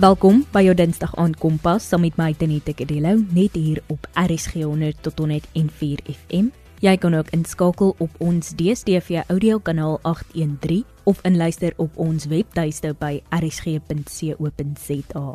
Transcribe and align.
Welkom 0.00 0.46
by 0.48 0.62
jou 0.64 0.72
Dinsdag 0.72 1.10
aand 1.20 1.36
Kompas 1.36 1.84
saam 1.90 2.00
met 2.06 2.14
my 2.16 2.30
Tenette 2.32 2.72
Kadello 2.72 3.18
net 3.36 3.52
hier 3.52 3.82
op 3.92 4.06
RSG 4.16 4.62
100 4.62 5.02
tot 5.04 5.18
104 5.20 6.00
FM. 6.08 6.48
Jy 6.80 6.94
kan 7.02 7.12
ook 7.18 7.28
inskakel 7.36 7.92
op 8.00 8.08
ons 8.24 8.54
DStv 8.56 9.20
audio 9.26 9.58
kanaal 9.60 9.98
813 10.08 10.88
of 11.04 11.20
inluister 11.28 11.76
op 11.76 12.00
ons 12.00 12.24
webtuiste 12.32 12.94
by 12.96 13.20
rsg.co.za. 13.42 15.26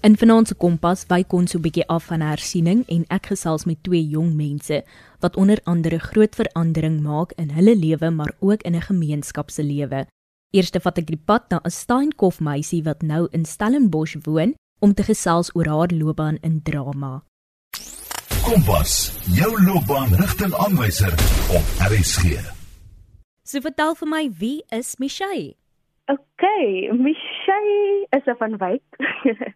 In 0.00 0.16
Vanaand 0.16 0.48
se 0.48 0.56
Kompas 0.56 1.04
wyk 1.12 1.36
ons 1.36 1.50
so 1.50 1.58
'n 1.58 1.62
bietjie 1.68 1.88
af 1.88 2.08
van 2.08 2.24
hersiening 2.24 2.88
en 2.88 3.04
ek 3.12 3.26
gesels 3.26 3.64
met 3.66 3.82
twee 3.82 4.08
jong 4.08 4.32
mense 4.34 4.84
wat 5.20 5.36
onder 5.36 5.60
andere 5.64 5.98
groot 5.98 6.34
verandering 6.34 7.02
maak 7.02 7.32
in 7.36 7.50
hulle 7.50 7.76
lewe 7.76 8.10
maar 8.10 8.32
ook 8.40 8.62
in 8.62 8.74
'n 8.74 8.88
gemeenskap 8.88 9.50
se 9.50 9.62
lewe. 9.62 10.06
Eerste 10.56 10.80
vat 10.80 10.96
ek 11.02 11.10
die 11.10 11.20
pad 11.28 11.50
na 11.52 11.58
'n 11.68 11.74
Steenkof 11.74 12.36
meisie 12.40 12.82
wat 12.88 13.02
nou 13.02 13.28
in 13.36 13.44
Stellenbosch 13.44 14.16
woon 14.24 14.54
om 14.80 14.94
te 14.94 15.04
gesels 15.04 15.50
oor 15.56 15.68
haar 15.68 15.90
loopbaan 15.92 16.38
in 16.48 16.62
drama. 16.68 17.20
Kompas, 18.46 18.92
jou 19.38 19.52
loopbaan 19.66 20.10
rigtingaanwyser 20.22 21.12
op 21.58 21.66
RSG. 21.90 22.40
So 23.44 23.60
vertel 23.60 23.94
vir 24.00 24.08
my, 24.08 24.22
wie 24.40 24.62
is 24.70 24.96
Michelle? 24.98 25.54
OK, 26.08 26.44
Michelle 27.06 28.06
is 28.16 28.26
van 28.38 28.56
Wyk. 28.56 28.88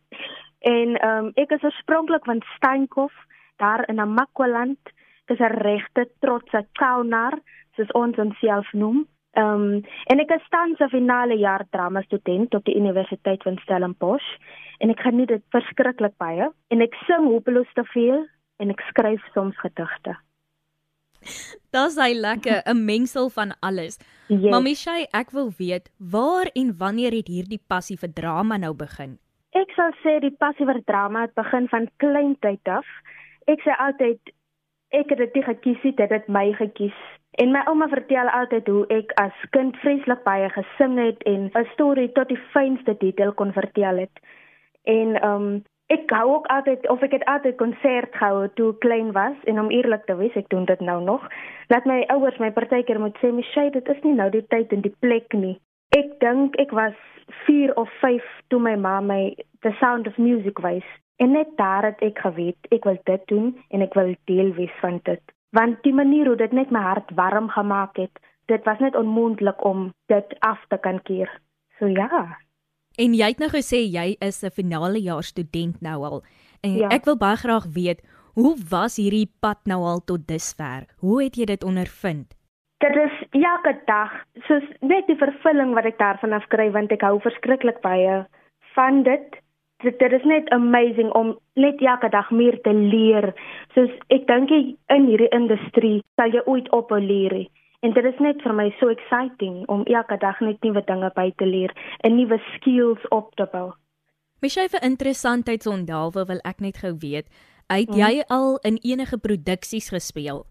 en 0.74 0.88
ehm 1.01 1.24
um, 1.24 1.30
ek 1.34 1.51
is 1.56 1.64
oorspronklik 1.64 2.24
van 2.24 2.42
Steenkof, 2.56 3.14
daar 3.56 3.88
in 3.88 3.96
Namakwaland. 3.96 4.82
Dis 5.26 5.40
'n 5.40 5.56
regte 5.64 6.10
trotse 6.20 6.66
kaunar, 6.73 7.40
soos 7.76 7.90
ons 7.92 8.18
onsself 8.18 8.73
noem. 8.73 9.06
Ehm 9.38 9.62
um, 9.62 9.82
en 10.10 10.20
ek 10.20 10.32
is 10.34 10.48
tans 10.50 10.80
'n 10.80 10.88
finale 10.88 11.36
jaar 11.38 11.64
drama 11.70 12.02
student 12.02 12.54
op 12.54 12.64
die 12.64 12.74
Universiteit 12.76 13.42
van 13.42 13.59
Stellenbosch 13.62 14.30
en 14.78 14.90
ek 14.90 15.00
geniet 15.00 15.28
dit 15.28 15.45
verskriklik 15.54 16.16
baie 16.16 16.50
en 16.68 16.80
ek 16.80 16.95
sing 17.06 17.28
hopeloos 17.28 17.72
te 17.74 17.84
veel 17.84 18.26
en 18.59 18.70
ek 18.70 18.80
skryf 18.80 19.22
soms 19.34 19.56
gedigte. 19.59 20.16
Daar's 21.70 21.96
hy 21.96 22.12
lekker 22.14 22.62
'n 22.72 22.84
mengsel 22.84 23.30
van 23.30 23.54
alles. 23.60 23.98
Yes. 24.28 24.50
Mamy 24.50 24.74
Shay, 24.74 25.06
ek 25.12 25.30
wil 25.30 25.52
weet 25.59 25.90
waar 25.98 26.50
en 26.54 26.76
wanneer 26.76 27.12
het 27.12 27.28
hierdie 27.28 27.62
passie 27.66 27.98
vir 27.98 28.12
drama 28.12 28.56
nou 28.56 28.74
begin? 28.74 29.18
Ek 29.50 29.70
sal 29.76 29.92
sê 30.02 30.18
die 30.20 30.37
passie 30.38 30.66
vir 30.66 30.82
drama 30.84 31.20
het 31.26 31.34
begin 31.34 31.68
van 31.68 31.88
kleintyd 31.96 32.68
af. 32.68 32.87
Ek 33.46 33.60
sê 33.60 33.74
altyd 33.78 34.20
ek 34.91 35.09
het 35.09 35.19
dit 35.19 35.45
gekies, 35.45 35.83
dit 35.83 36.10
het 36.10 36.29
my 36.29 36.52
gekies. 36.52 36.99
En 37.38 37.52
my 37.55 37.63
ouma 37.71 37.88
vertel 37.88 38.29
altyd 38.29 38.66
hoe 38.66 38.87
ek 38.91 39.13
as 39.23 39.43
kind 39.55 39.77
vreeslik 39.83 40.23
baie 40.27 40.49
gesing 40.51 40.99
het 40.99 41.23
en 41.23 41.51
'n 41.55 41.69
storie 41.73 42.13
tot 42.13 42.29
die 42.29 42.41
fynste 42.55 42.96
detail 42.99 43.33
kon 43.33 43.52
vertel 43.52 43.96
het. 43.96 44.15
En 44.85 45.15
ehm 45.21 45.35
um, 45.35 45.63
ek 45.87 46.11
hou 46.11 46.35
ook 46.35 46.46
altyd 46.46 46.88
of 46.88 47.02
ek 47.02 47.13
het 47.13 47.24
altyd 47.24 47.57
konsert 47.57 48.15
gehou 48.15 48.49
toe 48.55 48.71
ek 48.73 48.80
klein 48.80 49.13
was 49.13 49.37
en 49.45 49.61
om 49.61 49.71
eerlik 49.71 50.05
te 50.05 50.16
wees, 50.16 50.35
ek 50.35 50.49
doen 50.49 50.65
dit 50.65 50.80
nou 50.80 51.02
nog. 51.02 51.29
Laat 51.66 51.85
my 51.85 52.05
ouers 52.07 52.38
my 52.38 52.51
partykeer 52.52 53.01
moet 53.01 53.18
sê, 53.18 53.33
"Michelle, 53.33 53.71
dit 53.71 53.88
is 53.88 54.02
nie 54.02 54.15
nou 54.15 54.30
die 54.30 54.46
tyd 54.46 54.73
en 54.73 54.80
die 54.80 54.96
plek 54.99 55.33
nie." 55.33 55.61
Ek 55.88 56.18
dink 56.21 56.57
ek 56.57 56.71
was 56.71 56.95
4 57.46 57.74
of 57.77 57.91
5 58.01 58.24
toe 58.49 58.61
my 58.61 58.77
ma 58.77 59.01
my 59.01 59.35
The 59.61 59.73
Sound 59.80 60.07
of 60.07 60.18
Music 60.18 60.59
wys. 60.59 60.85
En 61.21 61.37
net 61.37 61.52
daar 61.57 61.85
het 61.85 62.01
ek 62.01 62.18
geweet 62.24 62.73
ek 62.73 62.85
wil 62.88 62.96
dit 63.04 63.29
doen 63.29 63.52
en 63.68 63.85
ek 63.85 63.95
wil 63.95 64.15
deel 64.25 64.54
wees 64.56 64.76
van 64.81 65.00
dit 65.04 65.22
want 65.50 65.82
die 65.82 65.94
manier 65.94 66.27
hoe 66.31 66.37
dit 66.38 66.53
net 66.53 66.71
my 66.71 66.82
hart 66.82 67.10
warm 67.19 67.49
gemaak 67.50 67.99
het, 67.99 68.22
dit 68.50 68.65
was 68.66 68.78
net 68.78 68.97
onmoontlik 68.99 69.65
om 69.65 69.91
dit 70.10 70.34
af 70.47 70.62
te 70.69 70.78
kan 70.78 71.03
keer. 71.03 71.31
So 71.78 71.87
ja. 71.87 72.38
En 72.99 73.15
jy 73.15 73.31
het 73.33 73.43
nou 73.43 73.50
gesê 73.50 73.83
jy 73.87 74.17
is 74.21 74.43
'n 74.44 74.50
finale 74.50 75.00
jaar 75.03 75.22
student 75.22 75.81
nou 75.81 76.05
al. 76.05 76.22
En 76.62 76.75
ja. 76.75 76.89
ek 76.89 77.05
wil 77.05 77.17
baie 77.17 77.37
graag 77.37 77.67
weet, 77.75 78.03
hoe 78.34 78.56
was 78.71 78.97
hierdie 78.97 79.31
pad 79.41 79.59
nou 79.65 79.83
al 79.83 80.05
tot 80.05 80.27
dusver? 80.27 80.87
Hoe 80.99 81.23
het 81.23 81.37
jy 81.37 81.44
dit 81.44 81.65
ondervind? 81.65 82.34
Dit 82.78 82.97
is 82.97 83.28
elke 83.31 83.81
dag, 83.87 84.11
soos 84.34 84.65
net 84.81 85.06
die 85.06 85.17
vervulling 85.17 85.75
wat 85.75 85.84
ek 85.84 85.99
daarvan 85.99 86.33
af 86.33 86.47
kry 86.49 86.71
want 86.71 86.93
ek 86.93 87.00
hou 87.00 87.21
verskriklik 87.21 87.81
baie 87.81 88.27
van 88.75 89.03
dit 89.03 89.37
dit, 89.83 89.99
dit 89.99 90.13
is 90.13 90.27
net 90.29 90.49
amazing 90.55 91.13
om 91.19 91.39
net 91.55 91.81
elke 91.81 92.09
dag 92.09 92.31
meer 92.31 92.61
te 92.65 92.73
leer. 92.73 93.33
Soos 93.75 93.93
ek 94.09 94.27
dink 94.29 94.51
in 94.51 95.07
hierdie 95.09 95.31
industrie 95.37 96.01
sal 96.21 96.33
jy 96.35 96.43
ooit 96.47 96.71
op 96.77 96.91
leer. 96.91 97.47
En 97.81 97.95
dit 97.97 98.05
is 98.05 98.19
net 98.21 98.43
vir 98.45 98.53
my 98.53 98.69
so 98.79 98.93
exciting 98.93 99.63
om 99.73 99.87
elke 99.89 100.19
dag 100.21 100.41
net 100.45 100.61
nuwe 100.65 100.83
dinge 100.85 101.09
by 101.17 101.31
te 101.41 101.47
leer 101.49 101.73
en 102.05 102.17
nuwe 102.17 102.37
skills 102.57 103.07
op 103.09 103.33
te 103.41 103.47
bou. 103.53 103.71
Michelle 104.41 104.73
vir 104.73 104.85
interessantheidsondalwe 104.85 106.27
wil 106.29 106.43
ek 106.49 106.61
net 106.65 106.81
gou 106.85 106.93
weet, 107.01 107.29
het 107.69 107.89
hmm. 107.89 108.01
jy 108.01 108.25
al 108.29 108.59
in 108.69 108.77
enige 108.85 109.19
produksies 109.21 109.91
gespeel? 109.93 110.45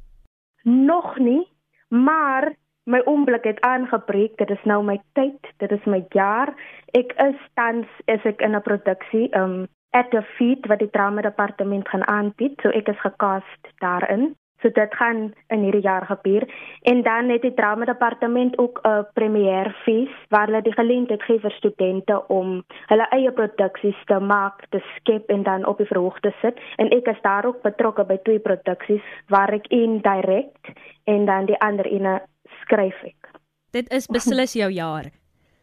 Nog 0.64 1.18
nie, 1.18 1.46
maar 1.90 2.54
my 2.90 3.02
oomblik 3.06 3.44
het 3.44 3.62
aangebreek. 3.62 4.38
Dit 4.38 4.50
is 4.50 4.64
nou 4.64 4.84
my 4.84 4.98
tyd. 5.14 5.52
Dit 5.58 5.72
is 5.72 5.86
my 5.86 6.02
jaar. 6.10 6.54
Ek 6.98 7.14
is 7.22 7.38
tans 7.54 7.88
is 8.06 8.24
ek 8.26 8.42
in 8.42 8.56
'n 8.56 8.62
produksie 8.62 9.30
um 9.38 9.68
at 9.92 10.10
the 10.12 10.22
feet 10.38 10.66
wat 10.68 10.80
die 10.80 10.90
drama 10.90 11.22
departement 11.22 11.90
gaan 11.90 12.08
aanbied. 12.08 12.60
So 12.62 12.70
ek 12.70 12.88
is 12.88 13.02
gecast 13.02 13.74
daarin. 13.78 14.36
So 14.62 14.70
dit 14.76 14.96
gaan 14.96 15.34
in 15.48 15.62
hierdie 15.64 15.82
jaar 15.82 16.06
gebeur. 16.06 16.44
En 16.82 17.02
dan 17.04 17.30
het 17.30 17.42
die 17.42 17.54
drama 17.54 17.86
departement 17.86 18.58
ook 18.58 18.80
'n 18.84 19.08
premier 19.14 19.76
fees 19.86 20.12
waar 20.30 20.46
hulle 20.46 20.62
die 20.62 20.74
geleentheid 20.74 21.24
gee 21.24 21.40
vir 21.40 21.52
studente 21.52 22.28
om 22.28 22.64
hulle 22.88 23.08
eie 23.10 23.32
produksies 23.32 24.04
te 24.06 24.20
maak, 24.20 24.66
te 24.70 24.82
skep 24.96 25.30
en 25.30 25.44
dan 25.44 25.66
op 25.66 25.78
die 25.78 25.88
verhoog 25.88 26.20
te 26.20 26.34
sit. 26.42 26.60
En 26.76 26.90
ek 26.90 27.08
is 27.08 27.22
daar 27.22 27.46
ook 27.46 27.62
betrokke 27.62 28.04
by 28.04 28.18
twee 28.24 28.40
produksies 28.40 29.04
waar 29.28 29.54
ek 29.54 29.68
in 29.68 30.02
direk 30.02 30.74
en 31.04 31.26
dan 31.26 31.46
die 31.46 31.60
ander 31.60 31.86
ene 31.86 32.22
skryf 32.62 33.04
ek. 33.04 33.30
Dit 33.72 33.92
is 33.94 34.08
beslis 34.08 34.54
jou 34.54 34.72
jaar. 34.72 35.06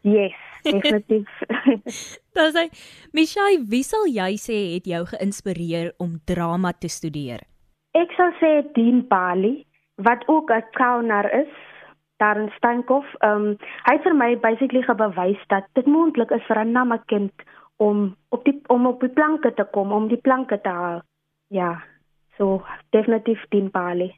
Yes, 0.01 0.35
definitief. 0.63 1.29
Hy. 2.37 2.69
Michelle, 3.11 3.65
wie 3.67 3.83
sal 3.83 4.05
jy 4.07 4.37
sê 4.39 4.57
het 4.75 4.85
jou 4.87 5.03
geïnspireer 5.09 5.93
om 5.97 6.19
drama 6.25 6.71
te 6.71 6.87
studeer? 6.87 7.43
Ek 7.97 8.13
sal 8.17 8.33
sê 8.37 8.51
Dean 8.75 9.01
Bali, 9.09 9.65
wat 9.97 10.23
ook 10.27 10.51
'n 10.51 10.65
kauner 10.77 11.25
is 11.33 11.53
daar 12.17 12.37
in 12.37 12.51
Stankof. 12.57 13.05
Ehm 13.19 13.31
um, 13.31 13.57
hy 13.85 13.93
het 13.93 14.03
vir 14.03 14.15
my 14.15 14.37
basically 14.37 14.83
gewys 14.83 15.41
dat 15.47 15.65
dit 15.73 15.85
moontlik 15.85 16.31
is 16.31 16.45
vir 16.47 16.59
'n 16.63 16.71
namme 16.71 16.99
kind 17.05 17.33
om 17.77 18.15
op 18.29 18.43
die 18.45 18.61
om 18.67 18.85
op 18.85 18.99
die 18.99 19.09
planke 19.09 19.53
te 19.53 19.65
kom, 19.71 19.91
om 19.91 20.07
die 20.07 20.21
planke 20.21 20.61
te 20.61 20.69
haal. 20.69 21.01
Ja. 21.47 21.83
So 22.37 22.63
definitief 22.89 23.45
Dean 23.49 23.69
Bali. 23.71 24.13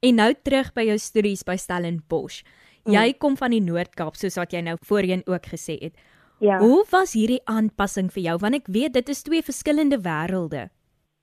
En 0.00 0.14
nou 0.14 0.34
terug 0.42 0.72
by 0.72 0.82
jou 0.82 0.98
studies 0.98 1.44
by 1.46 1.56
Stellenbosch. 1.56 2.42
Jy 2.84 3.08
mm. 3.12 3.18
kom 3.18 3.36
van 3.36 3.50
die 3.50 3.62
Noord-Kaap 3.62 4.14
soos 4.18 4.36
wat 4.36 4.52
jy 4.52 4.60
nou 4.60 4.76
voorheen 4.82 5.22
ook 5.26 5.46
gesê 5.46 5.78
het. 5.78 5.94
Ja. 6.42 6.58
Hoe 6.58 6.84
was 6.90 7.12
hierdie 7.14 7.42
aanpassing 7.44 8.10
vir 8.10 8.22
jou? 8.22 8.38
Want 8.42 8.54
ek 8.54 8.66
weet 8.66 8.92
dit 8.92 9.08
is 9.08 9.22
twee 9.22 9.42
verskillende 9.42 10.00
wêrelde. 10.02 10.70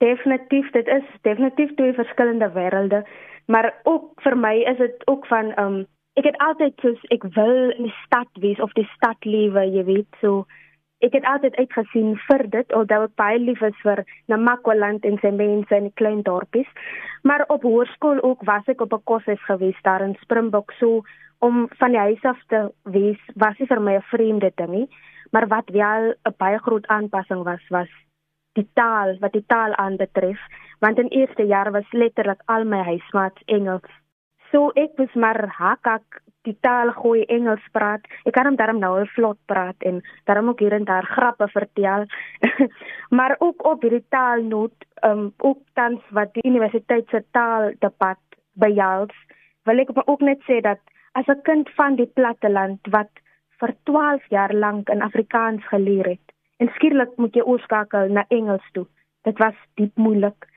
Definitief, 0.00 0.70
dit 0.72 0.86
is 0.88 1.08
definitief 1.26 1.74
twee 1.76 1.92
verskillende 1.92 2.48
wêrelde, 2.54 3.02
maar 3.52 3.74
ook 3.84 4.22
vir 4.24 4.36
my 4.36 4.54
is 4.72 4.78
dit 4.80 5.02
ook 5.12 5.26
van 5.28 5.52
um, 5.60 5.76
ek 6.16 6.24
het 6.24 6.38
altyd 6.40 6.80
soos 6.80 7.02
ek 7.12 7.26
wil 7.36 7.70
in 7.74 7.84
die 7.88 7.98
stad 8.06 8.40
wees 8.40 8.62
of 8.64 8.72
die 8.78 8.88
stad 8.94 9.28
lewe, 9.28 9.66
jy 9.68 9.84
weet, 9.84 10.08
so 10.22 10.46
ek 11.04 11.18
het 11.18 11.28
altyd 11.28 11.56
uitgesien 11.60 12.16
vir 12.26 12.46
dit 12.56 12.72
alhoewel 12.72 13.06
ek 13.10 13.14
baie 13.20 13.38
lief 13.44 13.60
is 13.68 13.76
vir 13.84 14.02
Namakwaland 14.32 15.04
en 15.04 15.20
sy 15.20 15.30
mense 15.36 15.76
in 15.76 15.88
die 15.88 15.96
klein 16.00 16.24
dorpies. 16.24 16.68
Maar 17.24 17.44
op 17.52 17.64
hoërskool 17.68 18.24
ook 18.24 18.44
was 18.48 18.68
ek 18.72 18.80
op 18.80 18.92
'n 18.96 19.04
koshuis 19.04 19.44
gewees 19.52 19.80
daar 19.82 20.04
in 20.08 20.16
Springbok 20.24 20.72
so 20.80 21.02
om 21.40 21.68
van 21.80 21.90
die 21.92 22.04
huis 22.08 22.22
af 22.24 22.40
te 22.48 22.68
wees 22.84 23.20
was 23.34 23.58
nie 23.58 23.68
vir 23.68 23.80
my 23.80 23.94
'n 23.96 24.10
vreemde 24.12 24.52
ding 24.56 24.70
nie, 24.70 24.88
maar 25.32 25.48
wat 25.48 25.68
wel 25.68 26.14
'n 26.24 26.36
baie 26.36 26.58
groot 26.58 26.86
aanpassing 26.86 27.44
was 27.44 27.68
was 27.68 27.88
die 28.58 28.68
taal 28.74 29.16
wat 29.20 29.32
die 29.32 29.44
taal 29.46 29.74
aanbetref 29.74 30.40
want 30.80 30.98
in 30.98 31.08
eerste 31.08 31.44
jaar 31.44 31.70
was 31.72 31.92
letterlik 31.92 32.42
al 32.46 32.64
my 32.64 32.82
huismaats 32.84 33.42
Engels. 33.46 33.88
So 34.50 34.72
ek 34.74 34.96
was 34.98 35.12
maar 35.14 35.38
hakak 35.58 36.22
die 36.48 36.56
taal 36.64 36.90
gooi 36.96 37.26
Engels 37.28 37.64
praat. 37.76 38.06
Ek 38.24 38.32
kan 38.34 38.48
hom 38.48 38.56
daarom 38.56 38.80
nou 38.80 38.94
al 38.98 39.10
vlot 39.14 39.38
praat 39.50 39.76
en 39.86 40.00
daarom 40.26 40.48
ook 40.50 40.64
hier 40.64 40.72
en 40.72 40.88
daar 40.88 41.06
grappe 41.06 41.48
vertel. 41.52 42.06
maar 43.18 43.36
ook 43.38 43.64
op 43.68 43.84
hierdie 43.84 44.04
taalnoot, 44.08 44.86
um, 45.04 45.30
ook 45.38 45.60
tans 45.74 46.00
wat 46.16 46.32
die 46.34 46.46
universiteit 46.48 47.08
se 47.12 47.22
taaldebat 47.36 48.24
behels, 48.56 49.14
wil 49.68 49.84
ek 49.84 49.92
ook 50.00 50.24
net 50.24 50.40
sê 50.48 50.62
dat 50.64 50.80
as 51.12 51.28
'n 51.28 51.42
kind 51.44 51.70
van 51.76 51.96
die 51.96 52.08
platteland 52.08 52.80
wat 52.90 53.12
vir 53.60 53.76
12 53.84 54.24
jaar 54.30 54.54
lank 54.54 54.88
in 54.88 55.02
Afrikaans 55.02 55.64
geleer 55.68 56.16
het 56.16 56.29
en 56.60 56.72
skielik 56.76 57.16
moet 57.16 57.34
jy 57.34 57.42
oorskakel 57.42 58.12
na 58.12 58.24
Engels 58.28 58.66
toe. 58.76 58.86
Dit 59.24 59.40
was 59.42 59.56
diep 59.80 59.96
moeilik 59.96 60.48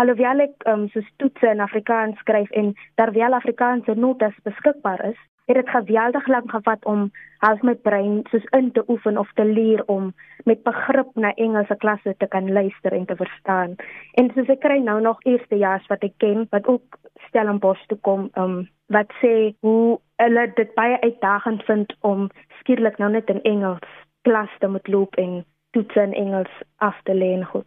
alhoewel 0.00 0.46
ek 0.46 0.64
um, 0.70 0.86
so 0.92 1.04
toetse 1.20 1.50
in 1.50 1.60
Afrikaans 1.60 2.18
skryf 2.22 2.50
en 2.58 2.72
terwyl 3.00 3.36
Afrikaanse 3.36 3.94
notas 3.98 4.34
beskikbaar 4.46 5.02
is, 5.10 5.20
het 5.50 5.58
dit 5.58 5.68
geweldig 5.68 6.26
lank 6.30 6.50
gevat 6.54 6.84
om 6.88 7.08
half 7.44 7.62
my 7.66 7.74
brein 7.86 8.22
soos 8.30 8.44
in 8.56 8.70
te 8.72 8.84
oefen 8.88 9.18
of 9.18 9.30
te 9.36 9.44
leer 9.44 9.82
om 9.92 10.12
met 10.48 10.62
begrip 10.64 11.10
na 11.14 11.34
Engelse 11.34 11.76
klasse 11.82 12.14
te 12.18 12.28
kan 12.30 12.52
luister 12.52 12.94
en 12.94 13.06
te 13.06 13.16
verstaan. 13.16 13.76
En 14.18 14.30
soos 14.34 14.50
ek 14.54 14.62
kry 14.64 14.78
nou 14.82 15.00
nog 15.02 15.20
eerstejaars 15.28 15.88
wat 15.92 16.06
ek 16.06 16.16
ken 16.24 16.46
wat 16.54 16.70
ook 16.70 16.98
Stellenbosch 17.28 17.84
toe 17.90 17.98
kom, 18.06 18.28
um, 18.38 18.62
wat 18.92 19.12
sê 19.20 19.52
hoe 19.66 19.98
hulle 20.22 20.46
dit 20.56 20.74
baie 20.78 20.98
uitdagend 21.02 21.62
vind 21.68 21.94
om 22.00 22.28
skielik 22.60 22.98
nou 23.02 23.10
net 23.12 23.30
in 23.30 23.42
Engels 23.48 23.88
klas 24.22 24.50
te 24.62 24.70
moet 24.70 24.88
loop 24.88 25.18
en 25.18 25.42
toets 25.72 25.96
in 25.96 26.12
Engels 26.14 26.52
af 26.76 26.96
te 27.04 27.14
lê 27.14 27.32
en 27.34 27.44
goed. 27.44 27.66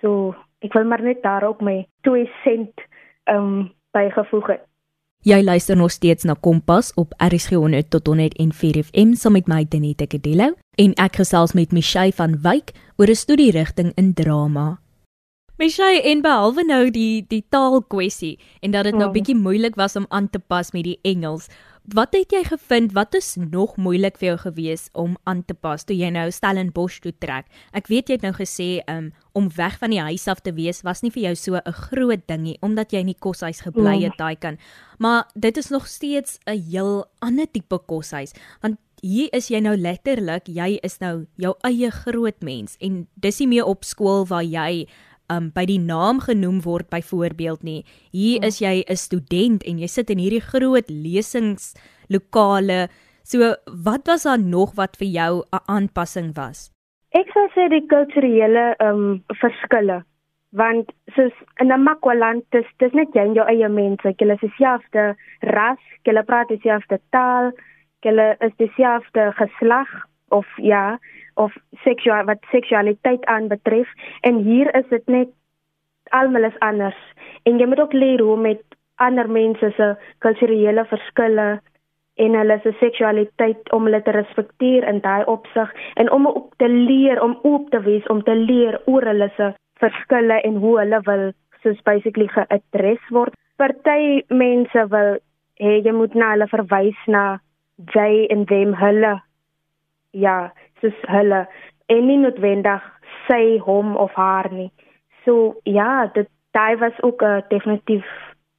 So, 0.00 0.34
ek 0.64 0.72
wil 0.76 0.84
maar 0.84 1.02
net 1.02 1.22
daar 1.22 1.44
ook 1.46 1.60
my 1.60 1.86
2 2.06 2.26
sent 2.44 2.80
um 3.30 3.72
bygevoeg 3.96 4.46
het. 4.46 4.64
Jy 5.26 5.42
luister 5.42 5.76
nog 5.76 5.90
steeds 5.90 6.24
na 6.24 6.34
Kompas 6.40 6.92
op 6.94 7.14
RSG 7.18 7.56
100 7.58 7.90
tot 7.90 8.06
104 8.06 8.82
FM 8.84 9.14
saam 9.18 9.32
met 9.32 9.48
my 9.50 9.64
Denette 9.68 10.06
Kadello 10.06 10.52
en 10.78 10.92
ek 11.02 11.16
gesels 11.16 11.54
met 11.56 11.72
Michelle 11.72 12.12
van 12.12 12.36
Wyk 12.42 12.70
oor 12.96 13.08
'n 13.10 13.14
studierigting 13.14 13.92
in 13.96 14.14
drama. 14.14 14.78
Michelle, 15.56 16.02
en 16.02 16.20
behalwe 16.20 16.64
nou 16.64 16.90
die 16.90 17.24
die 17.28 17.44
taalkwessie 17.48 18.38
en 18.60 18.70
dat 18.70 18.84
dit 18.84 18.92
nou 18.92 19.04
Hmm. 19.04 19.12
bietjie 19.12 19.36
moeilik 19.36 19.74
was 19.74 19.96
om 19.96 20.06
aan 20.08 20.30
te 20.30 20.38
pas 20.38 20.72
met 20.72 20.84
die 20.84 20.98
Engels, 21.02 21.48
wat 21.94 22.14
het 22.14 22.32
jy 22.32 22.42
gevind 22.44 22.92
wat 22.92 23.14
is 23.14 23.36
nog 23.38 23.76
moeilik 23.76 24.16
vir 24.18 24.28
jou 24.28 24.38
gewees 24.38 24.88
om 24.92 25.16
aan 25.24 25.44
te 25.44 25.54
pas 25.54 25.84
toe 25.84 25.96
jy 25.96 26.10
nou 26.10 26.30
Stellenbosch 26.30 27.00
toe 27.04 27.12
trek? 27.18 27.46
Ek 27.72 27.86
weet 27.86 28.08
jy 28.08 28.16
het 28.18 28.22
nou 28.22 28.32
gesê 28.34 28.80
um, 28.90 29.12
om 29.34 29.50
weg 29.56 29.78
van 29.78 29.90
die 29.90 30.00
huis 30.00 30.26
af 30.28 30.40
te 30.40 30.52
wees 30.56 30.82
was 30.82 31.02
nie 31.02 31.10
vir 31.10 31.22
jou 31.22 31.34
so 31.36 31.54
'n 31.56 31.72
groot 31.72 32.26
ding 32.26 32.42
nie 32.42 32.58
omdat 32.62 32.92
jy 32.92 32.98
in 33.00 33.12
die 33.12 33.18
koshuis 33.20 33.60
gebly 33.60 34.00
Ja. 34.00 34.08
het 34.08 34.18
daai 34.18 34.36
kan. 34.36 34.58
Maar 34.98 35.26
dit 35.34 35.56
is 35.56 35.68
nog 35.70 35.86
steeds 35.86 36.38
'n 36.46 36.58
heel 36.70 37.06
ander 37.20 37.46
tipe 37.50 37.78
koshuis 37.86 38.32
want 38.62 38.78
hier 39.02 39.28
is 39.32 39.48
jy 39.48 39.60
nou 39.60 39.76
letterlik, 39.76 40.48
jy 40.48 40.78
is 40.82 40.98
nou 41.00 41.26
jou 41.36 41.54
eie 41.62 41.90
groot 41.90 42.42
mens 42.42 42.76
en 42.80 43.06
dis 43.14 43.38
nie 43.40 43.48
meer 43.48 43.64
op 43.64 43.84
skool 43.84 44.24
waar 44.26 44.42
jy 44.44 44.86
um 45.30 45.50
by 45.54 45.64
die 45.66 45.78
naam 45.78 46.20
genoem 46.20 46.62
word 46.62 46.90
byvoorbeeld 46.90 47.62
nie. 47.62 47.84
Hier 48.12 48.44
is 48.44 48.60
jy 48.60 48.84
'n 48.88 48.96
student 48.96 49.62
en 49.64 49.78
jy 49.78 49.86
sit 49.86 50.10
in 50.10 50.18
hierdie 50.18 50.40
groot 50.40 50.88
lesingslokale. 50.90 52.88
So 53.22 53.54
wat 53.66 54.06
was 54.06 54.22
daar 54.22 54.38
nog 54.38 54.74
wat 54.76 54.96
vir 54.96 55.08
jou 55.08 55.42
'n 55.52 55.60
aanpassing 55.66 56.34
was? 56.36 56.70
Ek 57.10 57.26
sou 57.32 57.48
sê 57.54 57.68
die 57.68 57.86
kulturele 57.86 58.74
um, 58.80 59.24
verskille 59.40 60.04
want 60.56 60.92
soos 61.14 61.32
in 61.60 61.72
'n 61.72 61.82
makwaland 61.82 62.44
dis 62.50 62.66
dis 62.78 62.92
net 62.92 63.08
jy 63.14 63.22
en 63.22 63.34
jou 63.34 63.46
eie 63.46 63.68
mense, 63.68 64.14
julle 64.16 64.34
is 64.34 64.40
dieselfde 64.40 65.16
ras, 65.40 65.82
julle 66.04 66.22
praat 66.22 66.48
dieselfde 66.48 66.98
taal, 67.10 67.52
julle 68.00 68.36
is 68.40 68.52
dieselfde 68.56 69.32
geslag 69.40 69.88
of 70.28 70.46
ja, 70.56 70.98
of 71.36 71.54
seksueel 71.84 72.26
wat 72.30 72.50
seksualiteit 72.52 73.24
aanbetref 73.32 73.88
en 74.28 74.42
hier 74.48 74.72
is 74.76 74.88
dit 74.90 75.06
net 75.12 75.32
almal 76.16 76.48
is 76.48 76.58
anders 76.64 76.98
en 77.44 77.60
jy 77.60 77.66
moet 77.66 77.82
ook 77.84 77.96
leer 77.96 78.22
hoe 78.22 78.36
met 78.48 78.62
ander 79.06 79.28
mense 79.28 79.72
se 79.76 79.94
kulturele 80.24 80.84
verskille 80.92 81.48
en 82.16 82.34
hulle 82.40 82.56
se 82.62 82.72
seksualiteit 82.80 83.72
om 83.76 83.88
hulle 83.88 84.00
te 84.02 84.14
respekteer 84.16 84.86
in 84.88 85.02
daai 85.04 85.24
opsig 85.28 85.72
en 86.00 86.10
om 86.10 86.28
ook 86.30 86.54
te 86.62 86.68
leer 86.68 87.20
om 87.22 87.38
oop 87.42 87.70
te 87.70 87.80
wees 87.84 88.06
om 88.12 88.22
te 88.24 88.34
leer 88.34 88.80
oor 88.86 89.04
hulle 89.04 89.28
se 89.36 89.52
verskille 89.82 90.40
en 90.48 90.56
hoe 90.62 90.78
hulle 90.80 91.00
wil 91.08 91.24
soos 91.62 91.82
basically 91.88 92.28
geadres 92.32 93.02
word. 93.10 93.34
Party 93.60 94.22
mense 94.30 94.86
wil 94.92 95.18
hê 95.60 95.78
jy 95.84 95.92
moet 95.96 96.14
na 96.14 96.32
hulle 96.34 96.48
verwys 96.52 97.02
na 97.12 97.24
jy 97.94 98.26
en 98.32 98.44
them 98.48 98.74
hulle. 98.80 99.16
Ja, 100.16 100.36
soos 100.80 100.98
hulle 101.10 101.46
en 101.86 102.06
nie 102.06 102.18
noodwendig 102.18 102.82
sy 103.26 103.58
hom 103.64 103.96
of 103.96 104.14
haar 104.14 104.50
nie. 104.52 104.70
So 105.24 105.56
ja, 105.64 106.06
dit 106.14 106.28
daai 106.56 106.76
was 106.76 106.96
ook 107.02 107.22
'n 107.22 107.26
uh, 107.26 107.42
definitief 107.48 108.06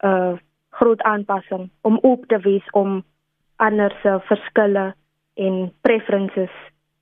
'n 0.04 0.08
uh, 0.08 0.38
groot 0.70 1.02
aanpassing 1.02 1.70
om 1.82 2.00
oop 2.02 2.26
te 2.28 2.40
wees 2.40 2.68
om 2.72 3.04
ander 3.56 3.92
se 4.02 4.20
verskille 4.30 4.94
en 5.34 5.74
preferences 5.82 6.54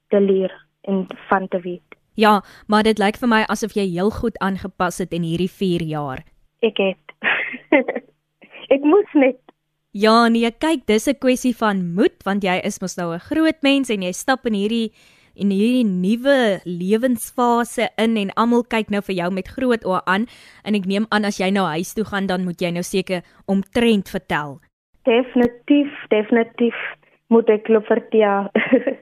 te 0.08 0.20
leer 0.20 0.66
en 0.82 1.06
van 1.30 1.48
te 1.48 1.60
weet. 1.60 1.96
Ja, 2.14 2.44
maar 2.68 2.84
dit 2.84 2.98
lyk 2.98 3.18
vir 3.20 3.28
my 3.28 3.42
asof 3.52 3.74
jy 3.76 3.88
heel 3.92 4.10
goed 4.10 4.38
aangepas 4.40 4.98
het 4.98 5.12
in 5.12 5.22
hierdie 5.28 5.52
4 5.52 5.82
jaar. 5.82 6.24
Ek 6.60 6.78
het 6.78 7.06
ek 8.76 8.82
moes 8.84 9.12
net 9.14 9.40
Ja, 9.95 10.27
nee, 10.27 10.50
kyk, 10.51 10.81
dis 10.92 11.07
'n 11.07 11.15
kwessie 11.24 11.56
van 11.56 11.94
moed 11.95 12.19
want 12.27 12.44
jy 12.44 12.59
is 12.68 12.81
mos 12.81 12.97
nou 12.97 13.13
'n 13.15 13.19
groot 13.19 13.56
mens 13.63 13.89
en 13.89 14.01
jy 14.01 14.12
stap 14.12 14.45
in 14.45 14.53
hierdie 14.53 14.92
in 15.36 15.50
hierdie 15.50 15.86
nuwe 15.88 16.59
lewensfase 16.65 17.88
in 17.97 18.18
en 18.18 18.31
almal 18.36 18.63
kyk 18.63 18.89
nou 18.89 19.01
vir 19.01 19.15
jou 19.15 19.31
met 19.31 19.47
groot 19.47 19.86
oë 19.86 20.01
aan 20.06 20.27
en 20.65 20.75
ek 20.75 20.86
neem 20.86 21.06
aan 21.12 21.24
as 21.24 21.39
jy 21.39 21.50
nou 21.50 21.65
huis 21.65 21.94
toe 21.94 22.03
gaan 22.03 22.27
dan 22.27 22.44
moet 22.44 22.59
jy 22.59 22.71
nou 22.71 22.83
seker 22.83 23.24
omtrent 23.47 24.09
vertel. 24.09 24.59
definitief 25.06 25.92
definitief 26.09 26.75
moet 27.30 27.50
ek 27.50 27.69
loop 27.69 27.86
vertel. 27.86 28.51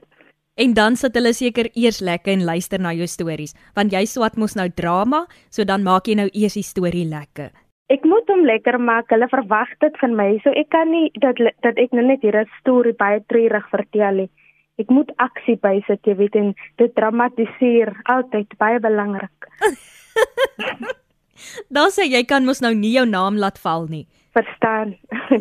En 0.56 0.72
dan 0.74 0.94
sit 0.96 1.14
hulle 1.14 1.32
seker 1.32 1.66
eers 1.74 2.00
lekker 2.00 2.32
en 2.32 2.44
luister 2.44 2.78
na 2.78 2.92
jou 2.92 3.06
stories 3.06 3.54
want 3.74 3.92
jy 3.92 4.04
swat 4.06 4.36
mos 4.36 4.54
nou 4.54 4.68
drama, 4.68 5.26
so 5.50 5.64
dan 5.64 5.82
maak 5.82 6.06
jy 6.06 6.14
nou 6.14 6.28
eers 6.32 6.54
die 6.54 6.62
storie 6.62 7.04
lekker. 7.04 7.50
Ek 7.92 8.04
moet 8.04 8.28
hom 8.32 8.44
lekker 8.46 8.78
maak. 8.80 9.10
Hulle 9.12 9.28
verwag 9.28 9.68
dit 9.80 9.98
van 10.00 10.16
my. 10.16 10.30
So 10.44 10.54
ek 10.56 10.70
kan 10.74 10.90
nie 10.90 11.10
dat 11.20 11.38
dat 11.62 11.78
ek 11.78 11.92
nou 11.92 12.06
net 12.06 12.22
hierdie 12.22 12.48
storie 12.60 12.96
baie 12.96 13.20
treurig 13.28 13.68
vertel 13.70 14.24
nie. 14.24 14.30
Ek 14.78 14.90
moet 14.90 15.12
aksie 15.22 15.54
bysit, 15.62 16.02
jy 16.02 16.16
weet 16.18 16.34
en 16.34 16.48
dit 16.82 16.90
dramatiseer 16.98 17.92
altyd 18.10 18.56
baie 18.58 18.80
belangrik. 18.82 19.50
Dan 21.74 21.92
sê 21.94 22.06
jy 22.08 22.24
kan 22.26 22.46
mos 22.46 22.62
nou 22.62 22.72
nie 22.74 22.94
jou 22.96 23.04
naam 23.06 23.38
laat 23.38 23.58
val 23.62 23.86
nie. 23.90 24.06
Verstaan? 24.34 24.96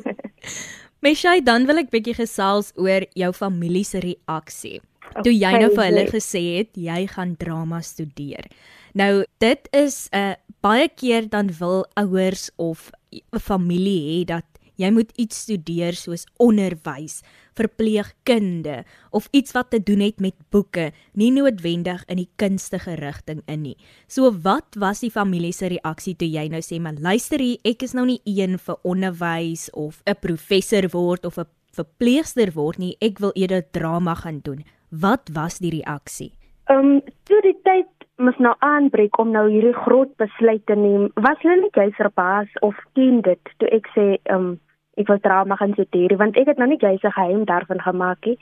Meshay, 1.03 1.41
dan 1.43 1.65
wil 1.67 1.81
ek 1.81 1.89
bietjie 1.91 2.15
gesels 2.15 2.71
oor 2.79 3.03
jou 3.17 3.31
familie 3.35 3.83
se 3.83 3.99
reaksie. 4.03 4.79
Toe 5.21 5.33
jy 5.33 5.51
nou 5.59 5.69
vir 5.75 5.89
hulle 5.89 6.05
Okay. 6.07 6.13
gesê 6.15 6.43
het 6.59 6.77
jy 6.79 7.03
gaan 7.11 7.35
drama 7.37 7.81
studeer. 7.81 8.47
Nou 8.93 9.25
dit 9.39 9.69
is 9.73 10.09
'n 10.13 10.35
baie 10.63 10.87
keer 10.87 11.27
dan 11.29 11.51
wil 11.59 11.83
ouers 11.99 12.49
of 12.55 12.91
'n 13.11 13.39
familie 13.39 14.01
hê 14.09 14.25
dat 14.25 14.45
jy 14.75 14.89
moet 14.91 15.11
iets 15.21 15.43
studeer 15.45 15.93
soos 15.93 16.25
onderwys, 16.41 17.21
verpleegkunde 17.53 18.83
of 19.11 19.27
iets 19.31 19.53
wat 19.53 19.69
te 19.69 19.83
doen 19.83 19.99
het 19.99 20.19
met 20.19 20.35
boeke, 20.49 20.91
nie 21.13 21.31
noodwendig 21.31 22.03
in 22.07 22.17
die 22.17 22.29
kunstige 22.35 22.95
rigting 22.95 23.43
in 23.45 23.61
nie. 23.61 23.77
So 24.07 24.31
wat 24.31 24.75
was 24.79 25.03
die 25.05 25.11
familie 25.11 25.53
se 25.53 25.67
reaksie 25.67 26.15
toe 26.15 26.29
jy 26.29 26.47
nou 26.47 26.61
sê 26.61 26.79
man, 26.79 26.97
luister 27.01 27.39
hier, 27.39 27.59
ek 27.63 27.83
is 27.83 27.93
nou 27.93 28.05
nie 28.05 28.21
een 28.25 28.57
vir 28.57 28.77
onderwys 28.83 29.69
of 29.73 30.01
'n 30.05 30.15
professor 30.21 30.89
word 30.89 31.25
of 31.25 31.37
'n 31.37 31.45
verpleegster 31.73 32.51
word 32.53 32.79
nie, 32.79 32.95
ek 33.01 33.19
wil 33.19 33.31
eerder 33.35 33.63
drama 33.71 34.15
gaan 34.15 34.39
doen. 34.43 34.63
Wat 34.89 35.29
was 35.33 35.59
die 35.59 35.71
reaksie? 35.71 36.33
Ehm 36.71 36.79
um, 36.79 37.01
toe 37.27 37.41
die 37.41 37.57
tyd 37.63 37.87
mos 38.17 38.37
nou 38.37 38.53
aanbreek 38.59 39.17
om 39.19 39.31
nou 39.31 39.47
hierdie 39.49 39.73
groot 39.73 40.11
besluit 40.21 40.65
te 40.65 40.75
neem, 40.75 41.09
was 41.15 41.39
hulle 41.41 41.61
nie 41.61 41.73
juis 41.73 41.95
verbaas 41.97 42.51
of 42.61 42.77
teen 42.93 43.21
dit 43.25 43.53
toe 43.57 43.69
ek 43.73 43.89
sê 43.95 44.05
um, 44.33 44.59
ek 45.01 45.09
wil 45.09 45.21
drama 45.23 45.57
gaan 45.57 45.73
studeer 45.73 46.13
want 46.21 46.37
ek 46.37 46.51
het 46.51 46.61
nou 46.61 46.69
nie 46.69 46.81
juis 46.81 47.03
'n 47.03 47.17
geheim 47.17 47.45
daarvan 47.45 47.81
gemaak 47.81 48.25
nie. 48.25 48.37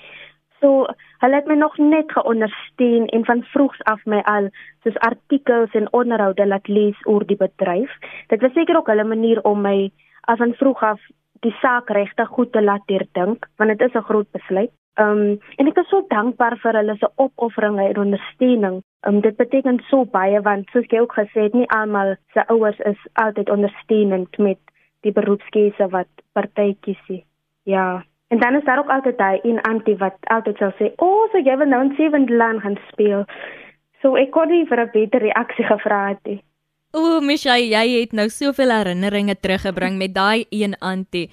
So 0.59 0.87
hulle 1.21 1.35
het 1.35 1.47
my 1.47 1.55
nog 1.55 1.77
net 1.77 2.11
geondersteun 2.11 3.07
en 3.07 3.25
van 3.25 3.43
vroegs 3.53 3.81
af 3.83 4.05
my 4.05 4.21
al 4.25 4.49
soos 4.83 4.97
artikels 4.99 5.71
en 5.73 5.93
onderhoude 5.93 6.45
laat 6.45 6.67
lees 6.67 6.99
oor 7.05 7.25
die 7.25 7.37
bedryf. 7.37 7.91
Dit 8.27 8.41
was 8.41 8.53
seker 8.53 8.77
ook 8.77 8.87
hulle 8.87 9.03
manier 9.03 9.41
om 9.41 9.61
my 9.61 9.91
af 10.21 10.37
van 10.37 10.53
vroeg 10.53 10.83
af 10.83 10.99
die 11.39 11.55
saak 11.61 11.89
regtig 11.89 12.27
goed 12.27 12.51
te 12.51 12.61
laat 12.61 12.85
deurdink 12.85 13.47
want 13.57 13.77
dit 13.77 13.81
is 13.87 13.95
'n 13.95 14.07
groot 14.09 14.31
besluit. 14.31 14.71
Um, 14.99 15.39
en 15.55 15.67
ek 15.67 15.77
is 15.77 15.87
so 15.89 16.03
dankbaar 16.11 16.57
vir 16.59 16.75
hulle 16.81 16.97
se 16.99 17.07
opofferinge 17.15 17.85
en 17.87 18.01
ondersteuning. 18.03 18.81
Um, 19.07 19.21
dit 19.21 19.37
beteken 19.39 19.79
so 19.87 20.05
baie 20.05 20.41
want 20.43 20.69
soos 20.73 20.89
jy 20.91 20.99
ook 20.99 21.15
gesê 21.15 21.47
het, 21.47 21.55
nie 21.55 21.69
almal 21.71 22.15
se 22.33 22.43
ouers 22.51 22.79
is 22.85 22.99
altyd 23.13 23.49
ondersteunend 23.49 24.37
met 24.37 24.59
die 25.07 25.13
beroepskeuse 25.15 25.87
wat 25.95 26.09
party 26.35 26.75
kies 26.83 26.99
nie. 27.07 27.23
Ja. 27.63 28.03
En 28.31 28.39
dan 28.39 28.55
is 28.55 28.63
daar 28.67 28.79
ook 28.79 28.91
altyd 28.91 29.17
daai 29.17 29.39
een 29.43 29.61
antie 29.61 29.95
wat 29.97 30.17
altyd 30.33 30.57
sal 30.57 30.73
sê, 30.79 30.91
"O, 30.97 31.05
oh, 31.05 31.31
so 31.31 31.37
jy 31.37 31.57
wil 31.57 31.67
nou 31.67 31.81
in 31.83 31.95
Sewende 31.95 32.35
Land 32.35 32.61
gaan 32.61 32.77
speel." 32.91 33.25
So 34.01 34.15
ek 34.15 34.31
kon 34.31 34.49
nie 34.49 34.65
vir 34.65 34.79
'n 34.79 34.89
beter 34.93 35.19
reaksie 35.21 35.65
gevra 35.65 36.07
het 36.07 36.23
nie. 36.25 36.43
O, 36.91 37.21
Mishay, 37.21 37.69
jy 37.71 38.01
het 38.01 38.11
nou 38.11 38.29
soveel 38.29 38.69
herinneringe 38.69 39.35
teruggebring 39.39 39.97
met 39.97 40.13
daai 40.13 40.45
een 40.49 40.75
antie. 40.79 41.29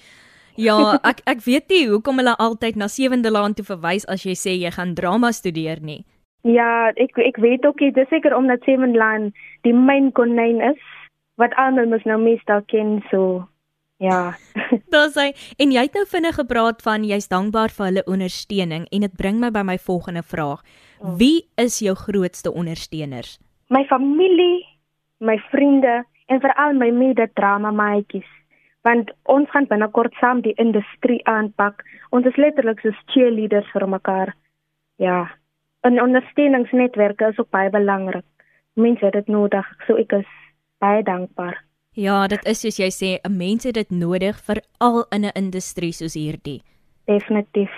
Ja, 0.58 0.98
ek 1.06 1.22
ek 1.30 1.44
weet 1.46 1.70
nie 1.70 1.84
hoekom 1.86 2.18
hulle 2.18 2.34
altyd 2.42 2.76
na 2.76 2.88
Sewende 2.90 3.30
Laan 3.30 3.54
toe 3.54 3.66
verwys 3.66 4.06
as 4.10 4.24
jy 4.26 4.34
sê 4.34 4.56
jy 4.58 4.72
gaan 4.74 4.96
drama 4.98 5.30
studeer 5.32 5.78
nie. 5.80 6.02
Ja, 6.42 6.90
ek 6.98 7.18
ek 7.22 7.38
weet 7.42 7.66
ook 7.66 7.80
nie, 7.82 7.92
dis 7.94 8.10
seker 8.10 8.34
omdat 8.34 8.66
Sewende 8.66 8.98
Land 8.98 9.38
die 9.66 9.74
myn 9.74 10.10
konyn 10.12 10.58
is 10.72 10.80
wat 11.38 11.54
almal 11.54 11.86
mos 11.86 12.02
nou 12.06 12.18
meestal 12.18 12.64
ken 12.66 12.98
so. 13.10 13.46
Ja. 14.02 14.34
Daar 14.94 15.10
sê 15.14 15.30
en 15.58 15.74
jy 15.74 15.84
het 15.86 15.94
nou 15.94 16.04
vinnig 16.10 16.38
gepraat 16.38 16.82
van 16.82 17.06
jy's 17.06 17.30
dankbaar 17.30 17.70
vir 17.74 17.90
hulle 17.90 18.06
ondersteuning 18.10 18.86
en 18.90 19.06
dit 19.06 19.14
bring 19.18 19.38
my 19.42 19.50
by 19.54 19.62
my 19.66 19.78
volgende 19.78 20.22
vraag. 20.26 20.62
Oh. 20.98 21.14
Wie 21.18 21.46
is 21.58 21.78
jou 21.82 21.94
grootste 21.98 22.50
ondersteuners? 22.50 23.38
My 23.70 23.84
familie, 23.86 24.66
my 25.22 25.38
vriende 25.52 26.02
en 26.26 26.42
veral 26.42 26.74
my 26.78 26.90
mede-drama 26.94 27.70
maatjies. 27.70 28.26
Want 28.88 29.10
ons 29.28 29.50
gaan 29.52 29.68
binnekort 29.68 30.14
saam 30.20 30.40
die 30.40 30.54
industrie 30.56 31.20
aanpak. 31.28 31.82
Ons 32.14 32.26
is 32.30 32.36
letterlik 32.40 32.80
so 32.80 32.94
cheerleaders 33.12 33.68
vir 33.74 33.88
mekaar. 33.88 34.34
Ja. 34.96 35.28
'n 35.84 36.00
Ondersteuningsnetwerk 36.00 37.20
is 37.20 37.38
ook 37.38 37.50
baie 37.50 37.70
belangrik. 37.70 38.24
Mense 38.74 39.04
het 39.04 39.12
dit 39.12 39.28
nodig, 39.28 39.66
so 39.86 39.96
ek 39.96 40.12
is 40.12 40.30
baie 40.78 41.02
dankbaar. 41.02 41.64
Ja, 41.92 42.26
dit 42.26 42.44
is 42.46 42.60
soos 42.60 42.78
jy 42.78 42.90
sê, 42.90 43.10
'n 43.22 43.36
mens 43.36 43.64
het 43.64 43.74
dit 43.74 43.90
nodig 43.90 44.36
veral 44.48 45.06
in 45.10 45.24
'n 45.24 45.34
industrie 45.34 45.92
soos 45.92 46.14
hierdie. 46.14 46.62
Definitief. 47.06 47.70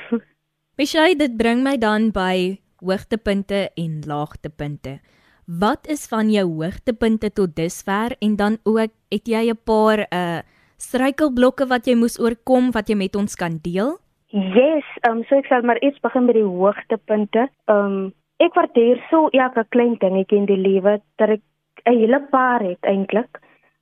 Michelle, 0.76 1.16
dit 1.16 1.36
bring 1.36 1.62
my 1.62 1.78
dan 1.78 2.10
by 2.10 2.60
hoogtepunte 2.80 3.70
en 3.74 4.02
laagtepunte. 4.06 5.00
Wat 5.46 5.86
is 5.88 6.06
van 6.06 6.30
jou 6.30 6.46
hoogtepunte 6.46 7.32
tot 7.32 7.56
dusver 7.56 8.16
en 8.20 8.36
dan 8.36 8.58
ook 8.64 8.92
het 9.08 9.26
jy 9.26 9.50
'n 9.50 9.58
paar 9.64 10.06
uh 10.12 10.40
struikelblokke 10.80 11.68
wat 11.68 11.86
jy 11.86 11.94
moes 11.94 12.18
oorkom 12.20 12.70
wat 12.72 12.88
jy 12.88 12.96
met 12.96 13.16
ons 13.16 13.36
kan 13.36 13.58
deel? 13.62 13.98
Yes, 14.30 14.86
ehm 15.02 15.20
um, 15.20 15.24
so 15.28 15.36
ek 15.36 15.46
sal 15.50 15.62
maar 15.62 15.80
eers 15.82 16.00
begin 16.00 16.26
by 16.26 16.38
die 16.38 16.46
hoogtepunte. 16.46 17.48
Ehm 17.68 17.86
um, 17.86 18.12
ek 18.40 18.56
waardeer 18.56 19.00
so 19.10 19.28
elke 19.36 19.64
klein 19.68 19.98
dingetjie 20.00 20.38
in 20.40 20.48
die 20.48 20.56
lewe 20.56 21.00
dat 21.20 21.36
ek 21.36 21.42
'n 21.84 21.98
hele 21.98 22.20
paar 22.30 22.62
het 22.64 22.82
eintlik. 22.82 23.40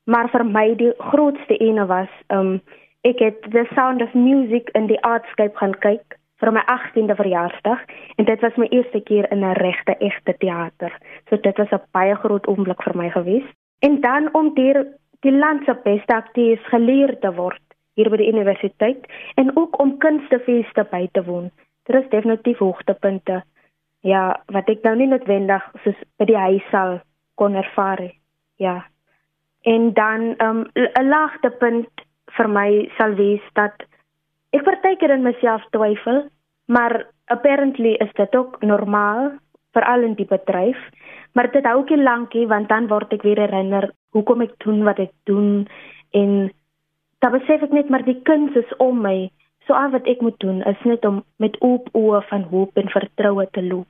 Maar 0.09 0.29
vir 0.33 0.45
my 0.45 0.75
die 0.75 0.93
grootste 1.11 1.57
ene 1.61 1.87
was 1.87 2.09
um 2.33 2.61
ek 3.05 3.21
het 3.23 3.43
The 3.53 3.65
Sound 3.75 4.03
of 4.03 4.15
Music 4.15 4.71
in 4.75 4.87
die 4.87 5.01
Artscape 5.03 5.57
gaan 5.57 5.75
kyk 5.85 6.17
vir 6.41 6.53
my 6.53 6.63
18de 6.67 7.15
verjaarsdag 7.19 7.81
en 8.17 8.25
dit 8.25 8.41
was 8.41 8.57
my 8.57 8.67
eerste 8.71 9.01
keer 9.01 9.31
in 9.33 9.45
'n 9.45 9.59
regte 9.61 9.95
egte 9.99 10.35
teater. 10.39 10.93
So 11.29 11.37
dit 11.37 11.57
was 11.57 11.71
'n 11.71 11.83
baie 11.93 12.15
groot 12.15 12.47
oomblik 12.47 12.83
vir 12.83 12.97
my 12.97 13.11
gewees. 13.11 13.45
En 13.81 14.01
dan 14.01 14.29
om 14.35 14.55
deur 14.55 14.87
die 15.27 15.33
land 15.33 15.65
se 15.65 15.75
beste 15.85 16.15
akteurs 16.15 16.67
geleer 16.73 17.19
te 17.21 17.33
word 17.35 17.63
hier 17.99 18.11
by 18.11 18.21
die 18.21 18.31
universiteit 18.31 19.07
en 19.41 19.51
ook 19.57 19.79
om 19.83 19.97
kunstefeeste 19.99 20.85
by 20.93 21.07
te 21.13 21.25
woon. 21.27 21.51
Dit 21.89 21.97
is 21.99 22.11
definitief 22.13 22.61
hoogtepunte. 22.63 23.43
Ja, 24.07 24.39
wat 24.55 24.69
ek 24.71 24.85
nou 24.87 24.95
nie 24.97 25.09
noodwendig 25.11 25.65
soos 25.83 25.99
by 26.21 26.29
die 26.31 26.39
huis 26.39 26.67
sal 26.71 27.01
kon 27.41 27.59
ervaar 27.59 28.01
nie. 28.05 28.15
Ja. 28.63 28.85
En 29.67 29.93
dan 29.95 30.37
'n 30.39 30.43
um, 30.45 30.67
laagtepunt 31.09 31.91
vir 32.37 32.49
my 32.49 32.91
sal 32.99 33.15
wees 33.19 33.43
dat 33.55 33.75
ek 34.53 34.65
partykeer 34.65 35.11
in 35.11 35.23
myself 35.23 35.65
twyfel, 35.71 36.29
maar 36.67 37.07
apparently 37.27 37.95
is 37.95 38.13
dit 38.15 38.37
ook 38.37 38.61
normaal 38.63 39.33
veral 39.73 40.03
in 40.03 40.15
die 40.15 40.27
bedryf. 40.27 40.79
Maar 41.39 41.53
dit 41.55 41.67
hou 41.71 41.77
ook 41.79 41.91
nie 41.95 42.03
lankie 42.03 42.47
want 42.51 42.67
dan 42.69 42.89
word 42.91 43.13
ek 43.15 43.23
weer 43.23 43.39
herinner 43.39 43.93
hoekom 44.17 44.41
ek 44.43 44.57
doen 44.65 44.81
wat 44.83 44.99
ek 44.99 45.13
doen 45.31 45.69
en 46.19 46.33
dan 47.23 47.35
besef 47.35 47.63
ek 47.63 47.77
net 47.77 47.93
maar 47.95 48.03
die 48.03 48.19
kuns 48.27 48.57
is 48.59 48.73
om 48.83 49.05
my. 49.05 49.29
So 49.67 49.77
al 49.79 49.93
wat 49.95 50.09
ek 50.11 50.25
moet 50.25 50.35
doen 50.43 50.65
is 50.67 50.83
net 50.83 51.07
om 51.07 51.21
met 51.39 51.55
oop 51.63 51.87
oë 51.95 52.25
van 52.33 52.49
hoop 52.51 52.75
en 52.83 52.91
vertroue 52.91 53.47
te 53.55 53.63
loop. 53.63 53.87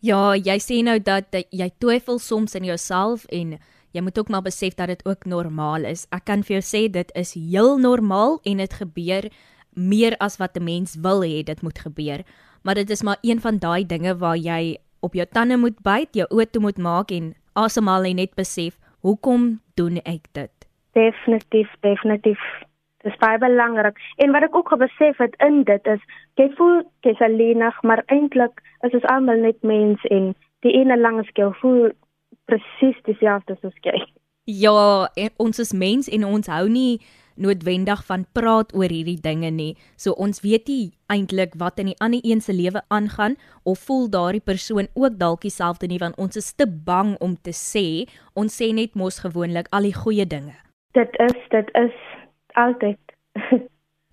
Ja, 0.00 0.32
jy 0.32 0.56
sê 0.64 0.80
nou 0.86 0.96
dat 1.02 1.36
jy 1.36 1.68
twyfel 1.82 2.22
soms 2.24 2.56
in 2.56 2.64
jouself 2.64 3.28
en 3.36 3.58
jy 3.92 4.04
moet 4.04 4.18
ook 4.18 4.32
maar 4.32 4.46
besef 4.48 4.80
dat 4.80 4.88
dit 4.88 5.04
ook 5.04 5.28
normaal 5.28 5.84
is. 5.92 6.06
Ek 6.08 6.24
kan 6.24 6.40
vir 6.40 6.62
jou 6.62 6.64
sê 6.64 6.86
dit 6.88 7.12
is 7.12 7.34
heel 7.36 7.76
normaal 7.84 8.40
en 8.48 8.64
dit 8.64 8.80
gebeur 8.80 9.28
meer 9.76 10.16
as 10.24 10.40
wat 10.40 10.56
'n 10.56 10.64
mens 10.64 10.96
wil 10.96 11.20
hê 11.20 11.44
dit 11.44 11.62
moet 11.62 11.78
gebeur. 11.78 12.24
Maar 12.64 12.74
dit 12.74 12.90
is 12.90 13.02
maar 13.02 13.18
een 13.20 13.40
van 13.40 13.58
daai 13.58 13.84
dinge 13.84 14.16
waar 14.16 14.36
jy 14.36 14.78
op 15.00 15.14
jou 15.14 15.26
tande 15.32 15.56
moet 15.56 15.78
byt, 15.82 16.10
jou 16.16 16.26
oë 16.34 16.48
toe 16.50 16.62
moet 16.62 16.78
maak 16.78 17.12
en 17.14 17.34
asemhaal 17.58 18.08
en 18.08 18.16
net 18.22 18.34
besef, 18.38 18.78
hoekom 19.06 19.60
doen 19.74 20.00
ek 20.04 20.26
dit? 20.32 20.52
Definitief, 20.98 21.70
definitief. 21.80 22.42
Dit 23.02 23.12
is 23.12 23.18
baie 23.22 23.38
belangrik. 23.38 23.98
En 24.18 24.32
wat 24.34 24.48
ek 24.48 24.56
ook 24.56 24.72
gebesef 24.74 25.20
het 25.22 25.36
in 25.44 25.62
dit 25.68 25.86
is, 25.86 26.02
jy 26.40 26.48
voel 26.58 26.82
jy's 27.06 27.22
alleenig, 27.22 27.82
maar 27.82 28.02
eintlik 28.06 28.62
is 28.86 28.94
ons 28.94 29.06
almal 29.12 29.38
net 29.42 29.62
mens 29.62 30.02
en 30.10 30.32
die 30.66 30.74
ene 30.74 30.98
langs 30.98 31.30
jou 31.38 31.52
voel 31.60 31.90
presies 32.50 32.98
dieselfde 33.06 33.58
soos 33.60 33.76
jy. 33.86 34.00
Ja, 34.48 35.06
ons 35.36 35.60
is 35.60 35.74
mens 35.76 36.08
en 36.08 36.24
ons 36.24 36.48
hou 36.48 36.64
nie 36.72 36.98
noodwendig 37.38 38.02
van 38.06 38.26
praat 38.36 38.74
oor 38.74 38.90
hierdie 38.92 39.20
dinge 39.22 39.50
nie. 39.54 39.76
So 39.96 40.12
ons 40.12 40.42
weet 40.44 40.68
nie 40.68 40.92
eintlik 41.12 41.56
wat 41.60 41.78
in 41.78 41.92
die 41.92 41.98
ander 42.04 42.20
een 42.22 42.40
se 42.44 42.52
lewe 42.52 42.82
aangaan 42.88 43.38
of 43.64 43.86
voel 43.88 44.08
daardie 44.10 44.44
persoon 44.44 44.90
ook 44.94 45.18
dalk 45.18 45.46
dieselfde 45.46 45.88
nie 45.88 46.00
want 46.02 46.18
ons 46.18 46.36
is 46.36 46.52
te 46.52 46.66
bang 46.66 47.16
om 47.24 47.36
te 47.36 47.54
sê. 47.56 48.06
Ons 48.34 48.58
sê 48.60 48.72
net 48.74 48.94
mos 48.94 49.22
gewoonlik 49.24 49.70
al 49.70 49.88
die 49.88 49.96
goeie 49.96 50.26
dinge. 50.26 50.56
Dit 50.98 51.14
is 51.30 51.38
dit 51.54 51.74
is 51.74 51.96
altyd. 52.54 53.00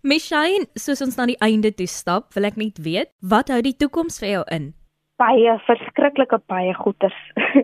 Mishain, 0.06 0.68
soos 0.78 1.02
ons 1.02 1.16
na 1.18 1.26
die 1.26 1.40
einde 1.42 1.72
toe 1.74 1.88
stap, 1.90 2.28
wil 2.36 2.46
ek 2.46 2.60
net 2.62 2.78
weet, 2.86 3.10
wat 3.26 3.50
hou 3.50 3.58
die 3.66 3.74
toekoms 3.74 4.20
vir 4.22 4.30
jou 4.36 4.44
in? 4.54 4.68
Baie 5.18 5.56
verskriklike 5.66 6.38
baie 6.52 6.76
goeders. 6.78 7.18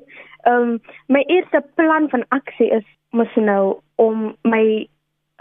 Ehm 0.50 0.56
um, 0.56 0.70
my 1.06 1.22
eerste 1.30 1.62
plan 1.78 2.08
van 2.10 2.24
aksie 2.34 2.72
is 2.74 2.88
mos 3.14 3.30
nou 3.38 3.78
om 4.02 4.32
my 4.42 4.88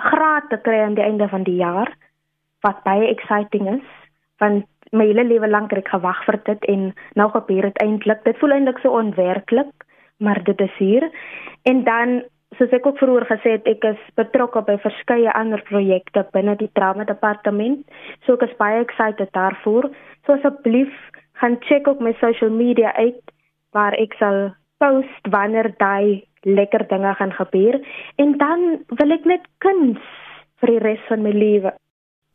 graad 0.01 0.49
te 0.51 0.59
kry 0.65 0.81
aan 0.85 0.99
die 0.99 1.05
einde 1.05 1.29
van 1.29 1.47
die 1.47 1.59
jaar 1.61 1.93
wat 2.67 2.83
baie 2.85 3.09
exciting 3.09 3.69
is 3.79 3.89
want 4.41 4.67
my 4.97 5.07
hele 5.07 5.25
lewe 5.25 5.49
lank 5.49 5.71
het 5.71 5.85
ek 5.85 5.93
gewag 5.95 6.25
vir 6.27 6.39
dit 6.49 6.67
en 6.73 6.91
nou 7.19 7.29
gebeur 7.31 7.69
dit 7.69 7.81
eintlik. 7.85 8.25
Dit 8.25 8.39
voel 8.41 8.57
eintlik 8.57 8.81
so 8.83 8.97
onwerklik, 8.99 9.87
maar 10.19 10.41
dit 10.45 10.61
is 10.61 10.77
hier. 10.79 11.07
En 11.69 11.85
dan 11.85 12.23
soos 12.59 12.73
ek 12.75 12.87
ook 12.89 12.99
vroeër 12.99 13.27
gesê 13.29 13.55
het, 13.59 13.69
ek 13.71 13.85
is 13.93 14.01
betrokke 14.19 14.63
by 14.67 14.77
verskeie 14.83 15.31
ander 15.39 15.63
projekte 15.69 16.25
binne 16.35 16.57
die 16.59 16.71
trauma 16.75 17.07
departement. 17.07 17.85
So 18.27 18.39
ek 18.39 18.49
is 18.49 18.57
baie 18.59 18.81
excited 18.83 19.31
daarvoor. 19.37 19.91
So 20.27 20.39
asseblief 20.39 20.91
gaan 21.41 21.61
check 21.69 21.89
ook 21.89 22.03
my 22.03 22.13
social 22.21 22.51
media 22.51 22.93
uit 22.99 23.21
waar 23.77 23.95
ek 23.95 24.17
sal 24.19 24.51
post 24.81 25.31
wanneer 25.35 25.71
daai 25.79 26.25
lekker 26.49 26.87
dinge 26.89 27.13
gaan 27.19 27.33
gebeur 27.37 27.79
en 28.17 28.37
dan 28.41 28.67
wil 29.01 29.17
ek 29.17 29.29
net 29.29 29.47
kuns 29.65 30.01
vir 30.61 30.75
die 30.75 30.83
res 30.87 31.07
van 31.09 31.25
my 31.25 31.33
lewe. 31.37 31.73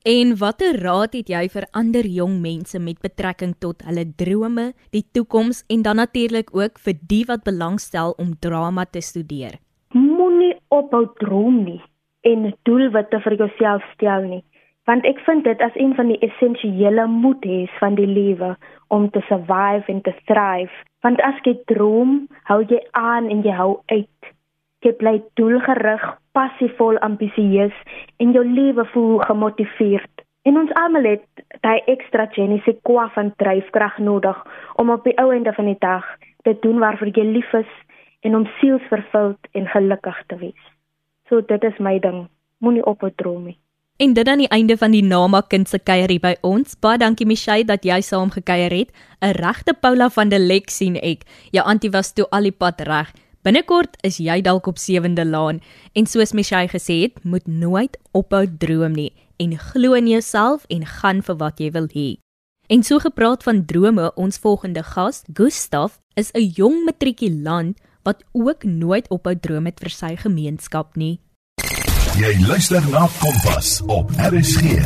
En 0.05 0.35
watter 0.37 0.77
raad 0.85 1.15
het 1.17 1.29
jy 1.33 1.47
vir 1.49 1.65
ander 1.73 2.05
jong 2.05 2.37
mense 2.41 2.77
met 2.79 2.99
betrekking 3.01 3.55
tot 3.57 3.81
hulle 3.87 4.05
drome, 4.21 4.67
die 4.93 5.01
toekoms 5.17 5.63
en 5.73 5.81
dan 5.81 5.97
natuurlik 5.97 6.53
ook 6.53 6.77
vir 6.85 6.99
die 7.09 7.23
wat 7.25 7.41
belangstel 7.47 8.13
om 8.21 8.35
drama 8.37 8.85
te 8.85 9.01
studeer? 9.01 9.57
Moenie 9.97 10.53
ophou 10.69 11.07
droom 11.21 11.63
nie 11.65 11.81
en 12.29 12.51
doelwitte 12.69 13.17
vir 13.25 13.41
jouself 13.41 13.85
stel 13.95 14.29
nie 14.29 14.43
want 14.85 15.05
ek 15.09 15.19
vind 15.25 15.45
dit 15.49 15.61
as 15.65 15.73
een 15.81 15.95
van 15.97 16.11
die 16.13 16.19
essensiële 16.25 17.07
moedes 17.09 17.73
van 17.81 17.97
die 17.97 18.07
lewe 18.09 18.53
om 18.87 19.09
te 19.09 19.21
survive 19.27 19.91
en 19.91 20.01
te 20.01 20.13
thrive. 20.25 20.73
Want 21.01 21.21
as 21.21 21.39
jy 21.43 21.55
droom 21.69 22.27
hou 22.49 22.61
jy 22.69 22.79
aan 22.91 23.29
en 23.29 23.43
jy 23.45 23.55
hou 23.55 23.79
uit. 23.91 24.31
Jy 24.85 24.93
bly 24.99 25.15
doelgerig 25.39 26.03
passievol 26.37 26.99
ambisieus 27.05 27.75
en 28.21 28.35
jou 28.35 28.43
lewe 28.45 28.85
voel 28.93 29.17
gemotiveerd. 29.25 30.23
En 30.45 30.59
ons 30.61 30.73
almal 30.77 31.09
het 31.15 31.43
daai 31.65 31.81
ekstra 31.89 32.27
genese 32.35 32.75
kwa 32.85 33.07
van 33.15 33.33
dryfkrag 33.41 33.97
nodig 33.97 34.37
om 34.81 34.93
op 34.93 35.03
die 35.07 35.17
ou 35.21 35.31
einde 35.33 35.53
van 35.57 35.71
die 35.71 35.79
dag 35.81 36.05
te 36.45 36.53
doen 36.61 36.79
waarvoor 36.83 37.13
jy 37.17 37.25
lief 37.31 37.53
is 37.57 37.73
en 38.21 38.35
om 38.35 38.47
sielsvervuld 38.61 39.51
en 39.53 39.67
gelukkig 39.73 40.23
te 40.29 40.37
wees. 40.41 40.71
So 41.29 41.41
dit 41.41 41.63
is 41.63 41.77
my 41.81 41.97
ding. 41.99 42.27
Moenie 42.61 42.85
ophou 42.85 43.09
droom 43.17 43.49
nie 43.49 43.59
En 43.97 44.13
dit 44.13 44.27
aan 44.27 44.41
die 44.43 44.49
einde 44.51 44.75
van 44.77 44.91
die 44.91 45.03
Nama 45.03 45.39
kind 45.47 45.69
se 45.71 45.79
kuier 45.79 46.11
hier 46.11 46.19
by 46.19 46.33
ons. 46.43 46.73
Baie 46.83 46.99
dankie 46.99 47.23
Michelle 47.27 47.63
dat 47.63 47.85
jy 47.87 48.01
saam 48.03 48.27
gekuier 48.33 48.73
het. 48.73 48.89
'n 49.21 49.31
Regte 49.39 49.73
Paula 49.73 50.09
van 50.09 50.29
der 50.29 50.39
Lek 50.39 50.69
sien 50.69 50.97
ek. 50.99 51.23
Jou 51.51 51.63
antie 51.63 51.89
was 51.91 52.11
toe 52.13 52.27
al 52.29 52.43
die 52.43 52.51
pad 52.51 52.81
reg. 52.81 53.13
Binnekort 53.43 53.95
is 54.03 54.17
jy 54.17 54.41
dalk 54.41 54.67
op 54.67 54.77
sewende 54.77 55.25
laan 55.25 55.61
en 55.93 56.05
soos 56.05 56.33
Michelle 56.33 56.67
gesê 56.67 57.01
het, 57.01 57.23
moet 57.23 57.47
nooit 57.47 57.97
ophou 58.11 58.45
droom 58.57 58.91
nie 58.91 59.13
en 59.37 59.57
glo 59.57 59.93
in 59.93 60.07
jouself 60.07 60.65
en 60.69 60.85
gaan 60.85 61.21
vir 61.21 61.35
wat 61.35 61.59
jy 61.59 61.71
wil 61.71 61.87
hê. 61.87 62.17
En 62.67 62.83
so 62.83 62.99
gepraat 62.99 63.43
van 63.43 63.65
drome, 63.65 64.11
ons 64.15 64.37
volgende 64.37 64.83
gas, 64.83 65.23
Gustaf, 65.33 66.01
is 66.15 66.31
'n 66.33 66.51
jong 66.55 66.85
matrikulant 66.85 67.77
wat 68.03 68.23
ook 68.33 68.63
nooit 68.63 69.07
ophou 69.09 69.35
droom 69.35 69.65
het 69.65 69.79
vir 69.79 69.89
sy 69.89 70.15
gemeenskap 70.15 70.95
nie. 70.95 71.19
Jy 72.15 72.29
luister 72.47 72.79
na 72.93 73.01
Kompas 73.19 73.81
op 73.91 74.07
RSG. 74.23 74.77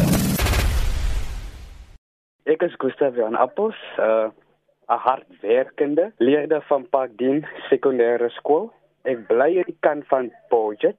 Ek 2.49 2.63
is 2.65 2.77
Gustav 2.81 3.13
van 3.19 3.35
Appels, 3.37 3.77
uh, 4.01 4.31
'n 4.33 4.93
uh, 4.93 4.97
hardwerkende 5.03 6.07
leerder 6.17 6.63
van 6.65 6.87
Parkdien 6.89 7.45
Sekondêre 7.69 8.31
Skool. 8.33 8.71
Ek 9.05 9.27
bly 9.27 9.61
aan 9.61 9.69
die 9.69 9.77
kant 9.85 10.07
van 10.09 10.31
Poget 10.49 10.97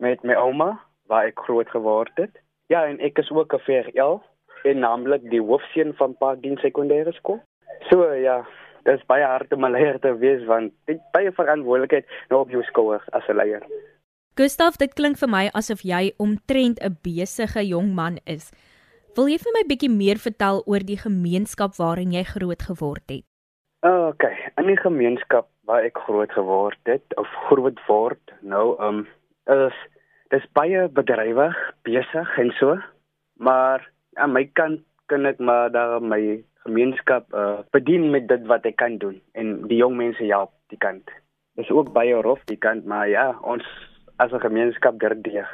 met 0.00 0.24
my 0.24 0.38
ouma 0.40 0.80
waar 1.12 1.28
ek 1.28 1.44
groot 1.44 1.68
geword 1.68 2.12
het. 2.14 2.32
Ja, 2.72 2.86
en 2.88 2.96
ek 3.00 3.18
is 3.18 3.30
ook 3.30 3.52
'n 3.52 3.64
VRL 3.66 4.22
en 4.64 4.78
naamlik 4.78 5.28
die 5.28 5.44
hoofseun 5.44 5.92
van 6.00 6.16
Parkdien 6.16 6.56
Sekondêre 6.64 7.12
Skool. 7.12 7.42
So 7.90 8.14
ja, 8.14 8.46
dit 8.88 8.96
is 8.96 9.06
baie 9.06 9.24
hard 9.24 9.52
om 9.52 9.64
'n 9.64 9.76
leier 9.76 10.00
te 10.00 10.16
wees 10.16 10.44
want 10.44 10.72
dit 10.86 11.00
baie 11.12 11.32
verantwoordelikheid 11.32 12.08
nou 12.28 12.40
op 12.40 12.50
jou 12.50 12.62
skouers 12.62 13.10
as 13.12 13.28
'n 13.28 13.36
leier. 13.36 13.62
Gustav, 14.36 14.74
dit 14.76 14.92
klink 14.92 15.16
vir 15.16 15.30
my 15.32 15.44
asof 15.56 15.80
jy 15.80 16.10
omtrent 16.20 16.76
'n 16.84 16.96
besige 17.00 17.62
jong 17.64 17.94
man 17.96 18.18
is. 18.26 18.50
Wil 19.16 19.30
jy 19.32 19.38
vir 19.40 19.54
my 19.56 19.62
bietjie 19.64 19.88
meer 19.88 20.20
vertel 20.20 20.60
oor 20.66 20.84
die 20.84 20.98
gemeenskap 21.00 21.78
waarin 21.78 22.12
jy 22.12 22.22
groot 22.22 22.62
geword 22.68 23.06
het? 23.08 23.24
Oh, 23.80 24.12
okay, 24.12 24.36
in 24.58 24.66
die 24.66 24.76
gemeenskap 24.76 25.48
waar 25.64 25.88
ek 25.88 25.96
groot 26.04 26.28
geword 26.36 26.76
het 26.84 27.16
of 27.16 27.26
groot 27.48 27.80
word, 27.88 28.20
nou 28.42 28.76
um 28.76 29.06
is 29.48 29.72
dis 30.28 30.44
baie 30.52 30.84
bedrywig, 30.88 31.56
besig 31.88 32.38
en 32.38 32.52
so. 32.60 32.76
Maar 33.40 33.88
aan 34.20 34.36
my 34.36 34.44
kant 34.52 34.84
kan 35.08 35.24
ek 35.24 35.40
maar 35.40 35.72
daar 35.72 36.02
my 36.02 36.44
gemeenskap 36.68 37.32
uh, 37.32 37.64
bedien 37.72 38.10
met 38.10 38.28
dit 38.28 38.44
wat 38.52 38.66
ek 38.66 38.76
kan 38.76 38.98
doen 38.98 39.16
en 39.32 39.62
die 39.68 39.80
jong 39.80 39.96
mense 39.96 40.24
help 40.28 40.52
die 40.68 40.78
kant. 40.78 41.08
Dis 41.56 41.70
ook 41.72 41.94
baie 41.96 42.20
rof 42.20 42.44
die 42.44 42.60
kant, 42.60 42.84
maar 42.84 43.08
ja, 43.08 43.32
ons 43.40 43.64
as 44.16 44.32
'n 44.32 44.40
gemeenskap 44.40 44.98
derdeur. 44.98 45.48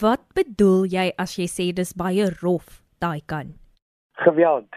Wat 0.00 0.22
bedoel 0.34 0.84
jy 0.84 1.12
as 1.18 1.36
jy 1.38 1.46
sê 1.46 1.72
dis 1.72 1.92
baie 1.92 2.30
rof 2.42 2.82
daai 2.98 3.20
kant? 3.26 3.56
Geweld. 4.12 4.72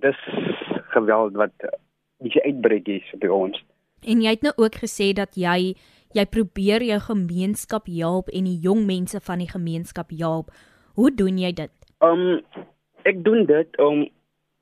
Dis 0.00 0.18
geweld 0.94 1.36
wat 1.36 1.52
bietjie 2.22 2.42
uitbreek 2.42 2.86
hier 2.86 3.20
by 3.20 3.28
ons. 3.28 3.64
En 4.06 4.22
jy 4.22 4.30
het 4.30 4.42
nou 4.42 4.52
ook 4.56 4.74
gesê 4.82 5.12
dat 5.12 5.34
jy 5.34 5.76
jy 6.16 6.24
probeer 6.32 6.82
jou 6.82 6.98
gemeenskap 7.00 7.86
help 7.86 8.28
en 8.32 8.44
die 8.44 8.60
jong 8.60 8.86
mense 8.86 9.20
van 9.20 9.38
die 9.38 9.50
gemeenskap 9.50 10.10
help. 10.18 10.50
Hoe 10.94 11.10
doen 11.14 11.38
jy 11.38 11.52
dit? 11.52 11.72
Um 12.00 12.40
ek 13.04 13.24
doen 13.24 13.44
dit 13.46 13.78
om 13.78 14.00
um, 14.00 14.08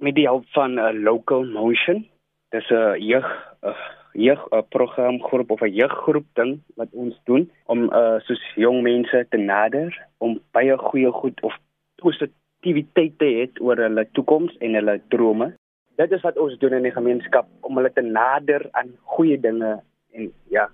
met 0.05 0.15
die 0.15 0.27
hulp 0.29 0.45
van 0.53 0.75
'n 0.75 0.79
uh, 0.79 0.93
local 0.93 1.45
motion. 1.45 2.05
Dis 2.51 2.69
'n 2.71 3.01
jeug 3.01 3.27
uh, 3.63 3.77
jeug 4.15 4.41
uh, 4.53 4.63
program 4.71 5.21
groep 5.23 5.51
of 5.51 5.61
'n 5.63 5.75
jeuggroep 5.75 6.27
ding 6.35 6.61
wat 6.77 6.89
ons 6.93 7.17
doen 7.25 7.51
om 7.67 7.91
uh, 7.93 8.19
soos 8.27 8.43
jong 8.57 8.83
mense 8.83 9.27
te 9.31 9.37
nader 9.37 9.91
om 10.19 10.41
baie 10.53 10.77
goeie 10.79 11.11
goed 11.11 11.43
of 11.43 11.55
positiwiteit 12.03 13.19
te 13.19 13.25
hê 13.25 13.49
oor 13.61 13.77
hulle 13.77 14.07
toekoms 14.13 14.57
en 14.61 14.75
hulle 14.75 15.01
drome. 15.09 15.53
Dit 15.97 16.13
is 16.13 16.23
wat 16.23 16.39
ons 16.39 16.59
doen 16.59 16.73
in 16.73 16.83
die 16.83 16.95
gemeenskap 16.95 17.47
om 17.61 17.77
hulle 17.77 17.93
te 17.93 18.03
nader 18.03 18.69
aan 18.73 18.95
goeie 19.03 19.41
dinge 19.41 19.81
en 20.13 20.33
ja. 20.51 20.71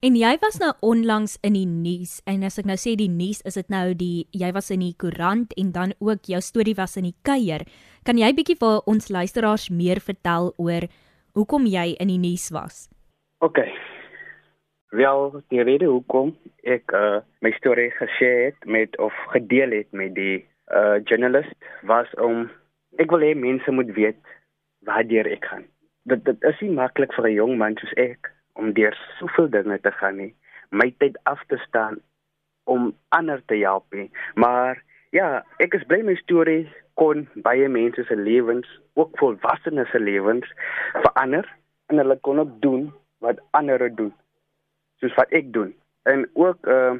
En 0.00 0.14
jy 0.16 0.30
was 0.40 0.56
nou 0.56 0.72
onlangs 0.80 1.36
in 1.44 1.52
die 1.52 1.66
nuus 1.68 2.22
en 2.24 2.40
as 2.48 2.56
ek 2.56 2.64
nou 2.64 2.78
sê 2.80 2.94
die 2.96 3.10
nuus 3.12 3.42
is 3.44 3.58
dit 3.58 3.68
nou 3.68 3.92
die 3.92 4.24
jy 4.32 4.48
was 4.56 4.70
in 4.72 4.80
die 4.80 4.94
koerant 4.96 5.52
en 5.60 5.72
dan 5.74 5.92
ook 6.00 6.24
jou 6.24 6.40
storie 6.40 6.74
was 6.78 6.96
in 6.96 7.04
die 7.10 7.18
kuier. 7.22 7.66
Kan 8.08 8.16
jy 8.16 8.30
bietjie 8.32 8.56
vir 8.56 8.80
ons 8.88 9.10
luisteraars 9.12 9.68
meer 9.68 10.00
vertel 10.00 10.54
oor 10.56 10.88
hoekom 11.32 11.66
jy 11.66 11.94
in 11.98 12.08
die 12.12 12.18
nuus 12.18 12.50
was? 12.54 12.88
OK. 13.38 13.58
Wel, 14.90 15.42
die 15.48 15.62
rede 15.62 15.86
hoekom 15.86 16.34
ek 16.66 16.92
uh, 16.92 17.20
my 17.40 17.52
storie 17.56 17.90
geshare 17.94 18.50
het 18.50 18.64
met 18.66 18.98
of 18.98 19.14
gedeel 19.34 19.70
het 19.70 19.92
met 19.92 20.14
die 20.14 20.46
uh 20.70 20.98
journalist 21.04 21.70
was 21.82 22.10
om 22.22 22.48
ek 22.98 23.10
wil 23.10 23.22
hê 23.26 23.34
mense 23.34 23.70
moet 23.74 23.90
weet 23.94 24.18
waartoe 24.86 25.24
ek 25.30 25.46
gaan. 25.46 25.64
Dit 26.10 26.24
dit 26.24 26.46
is 26.50 26.60
nie 26.60 26.74
maklik 26.74 27.14
vir 27.14 27.28
'n 27.28 27.38
jong 27.38 27.56
man 27.58 27.78
soos 27.78 27.94
ek 27.96 28.30
om 28.54 28.72
deur 28.72 28.94
soveel 29.18 29.48
dinge 29.50 29.78
te 29.80 29.90
gaan 29.90 30.16
nie, 30.16 30.34
my 30.70 30.90
tyd 30.98 31.18
af 31.24 31.42
te 31.48 31.58
staan 31.66 32.00
om 32.64 32.94
ander 33.08 33.42
te 33.46 33.56
help 33.62 33.86
nie. 33.94 34.10
Maar 34.34 34.82
ja, 35.16 35.42
ek 35.62 35.74
is 35.78 35.86
bly 35.90 36.02
my 36.06 36.16
storie 36.20 36.64
kon 37.00 37.26
baie 37.44 37.68
mense 37.68 38.04
se 38.06 38.16
lewens, 38.16 38.68
ook 38.94 39.16
volwassenes 39.18 39.90
se 39.90 40.00
lewens 40.00 40.48
verander 41.00 41.46
en 41.90 42.02
hulle 42.02 42.16
kon 42.26 42.42
ook 42.42 42.56
doen 42.64 42.90
wat 43.24 43.40
ander 43.56 43.88
doen. 43.94 44.12
Soos 45.00 45.14
wat 45.16 45.32
ek 45.36 45.52
doen. 45.52 45.72
En 46.08 46.28
ook 46.34 46.66
uh 46.66 46.98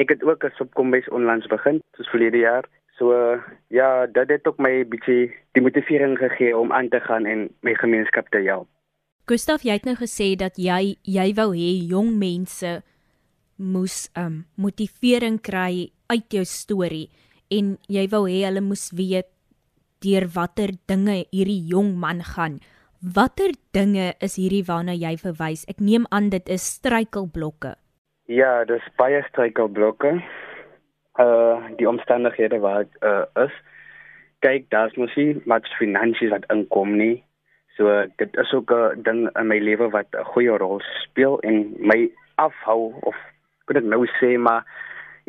ek 0.00 0.08
het 0.08 0.22
ook 0.24 0.44
'n 0.44 0.56
subkombes 0.56 1.08
onlangs 1.08 1.46
begin, 1.46 1.82
soos 1.92 2.08
verlede 2.08 2.38
jaar. 2.38 2.64
So 2.96 3.12
uh, 3.12 3.42
ja, 3.68 4.06
dit 4.06 4.28
het 4.28 4.46
ook 4.46 4.58
my 4.58 4.88
bietjie 4.88 5.32
die 5.52 5.62
motivering 5.62 6.18
gegee 6.18 6.56
om 6.56 6.72
aan 6.72 6.88
te 6.88 7.00
gaan 7.00 7.26
en 7.26 7.48
my 7.60 7.74
gemeenskap 7.74 8.28
te 8.28 8.38
help. 8.38 8.68
Gustaf, 9.26 9.62
jy 9.62 9.72
het 9.72 9.84
nou 9.84 9.96
gesê 9.96 10.36
dat 10.36 10.56
jy 10.56 10.96
jy 11.02 11.34
wou 11.34 11.52
hê 11.52 11.84
jong 11.90 12.16
mense 12.18 12.82
moes 13.56 14.10
um 14.16 14.46
motivering 14.56 15.40
kry 15.40 15.92
uit 16.06 16.26
jou 16.32 16.44
storie 16.44 17.10
en 17.50 17.76
jy 17.88 18.06
wou 18.12 18.24
hê 18.28 18.44
hulle 18.46 18.62
moes 18.64 18.90
weet 18.96 19.28
deur 20.04 20.26
watter 20.34 20.72
dinge 20.88 21.24
hierdie 21.32 21.62
jong 21.72 21.96
man 22.00 22.22
gaan. 22.24 22.60
Watter 23.00 23.52
dinge 23.72 24.12
is 24.20 24.36
hierdie 24.36 24.64
waarna 24.68 24.94
jy 24.96 25.16
verwys? 25.20 25.64
Ek 25.68 25.80
neem 25.80 26.06
aan 26.10 26.30
dit 26.32 26.48
is 26.48 26.64
struikelblokke. 26.76 27.74
Ja, 28.28 28.64
dis 28.64 28.84
baie 29.00 29.22
struikelblokke. 29.28 30.18
Uh 31.20 31.56
die 31.80 31.88
omstandighede 31.88 32.60
wat 32.60 32.92
uh 33.02 33.24
is. 33.44 33.54
Kyk, 34.44 34.70
daar's 34.72 34.96
mos 34.96 35.16
nie 35.16 35.40
much 35.44 35.68
finansies 35.78 36.32
wat 36.32 36.46
inkom 36.52 36.96
nie. 36.96 37.20
So 37.76 37.88
dit 38.20 38.36
is 38.36 38.52
ook 38.52 38.72
'n 38.72 39.02
ding 39.02 39.28
in 39.36 39.46
my 39.46 39.58
lewe 39.58 39.90
wat 39.90 40.08
'n 40.12 40.24
goeie 40.32 40.56
rol 40.56 40.80
speel 41.04 41.40
en 41.40 41.74
my 41.78 42.10
afhou 42.36 42.92
of 43.02 43.16
kan 43.66 43.76
ek 43.76 43.84
nou 43.84 44.06
sê 44.20 44.38
maar 44.38 44.64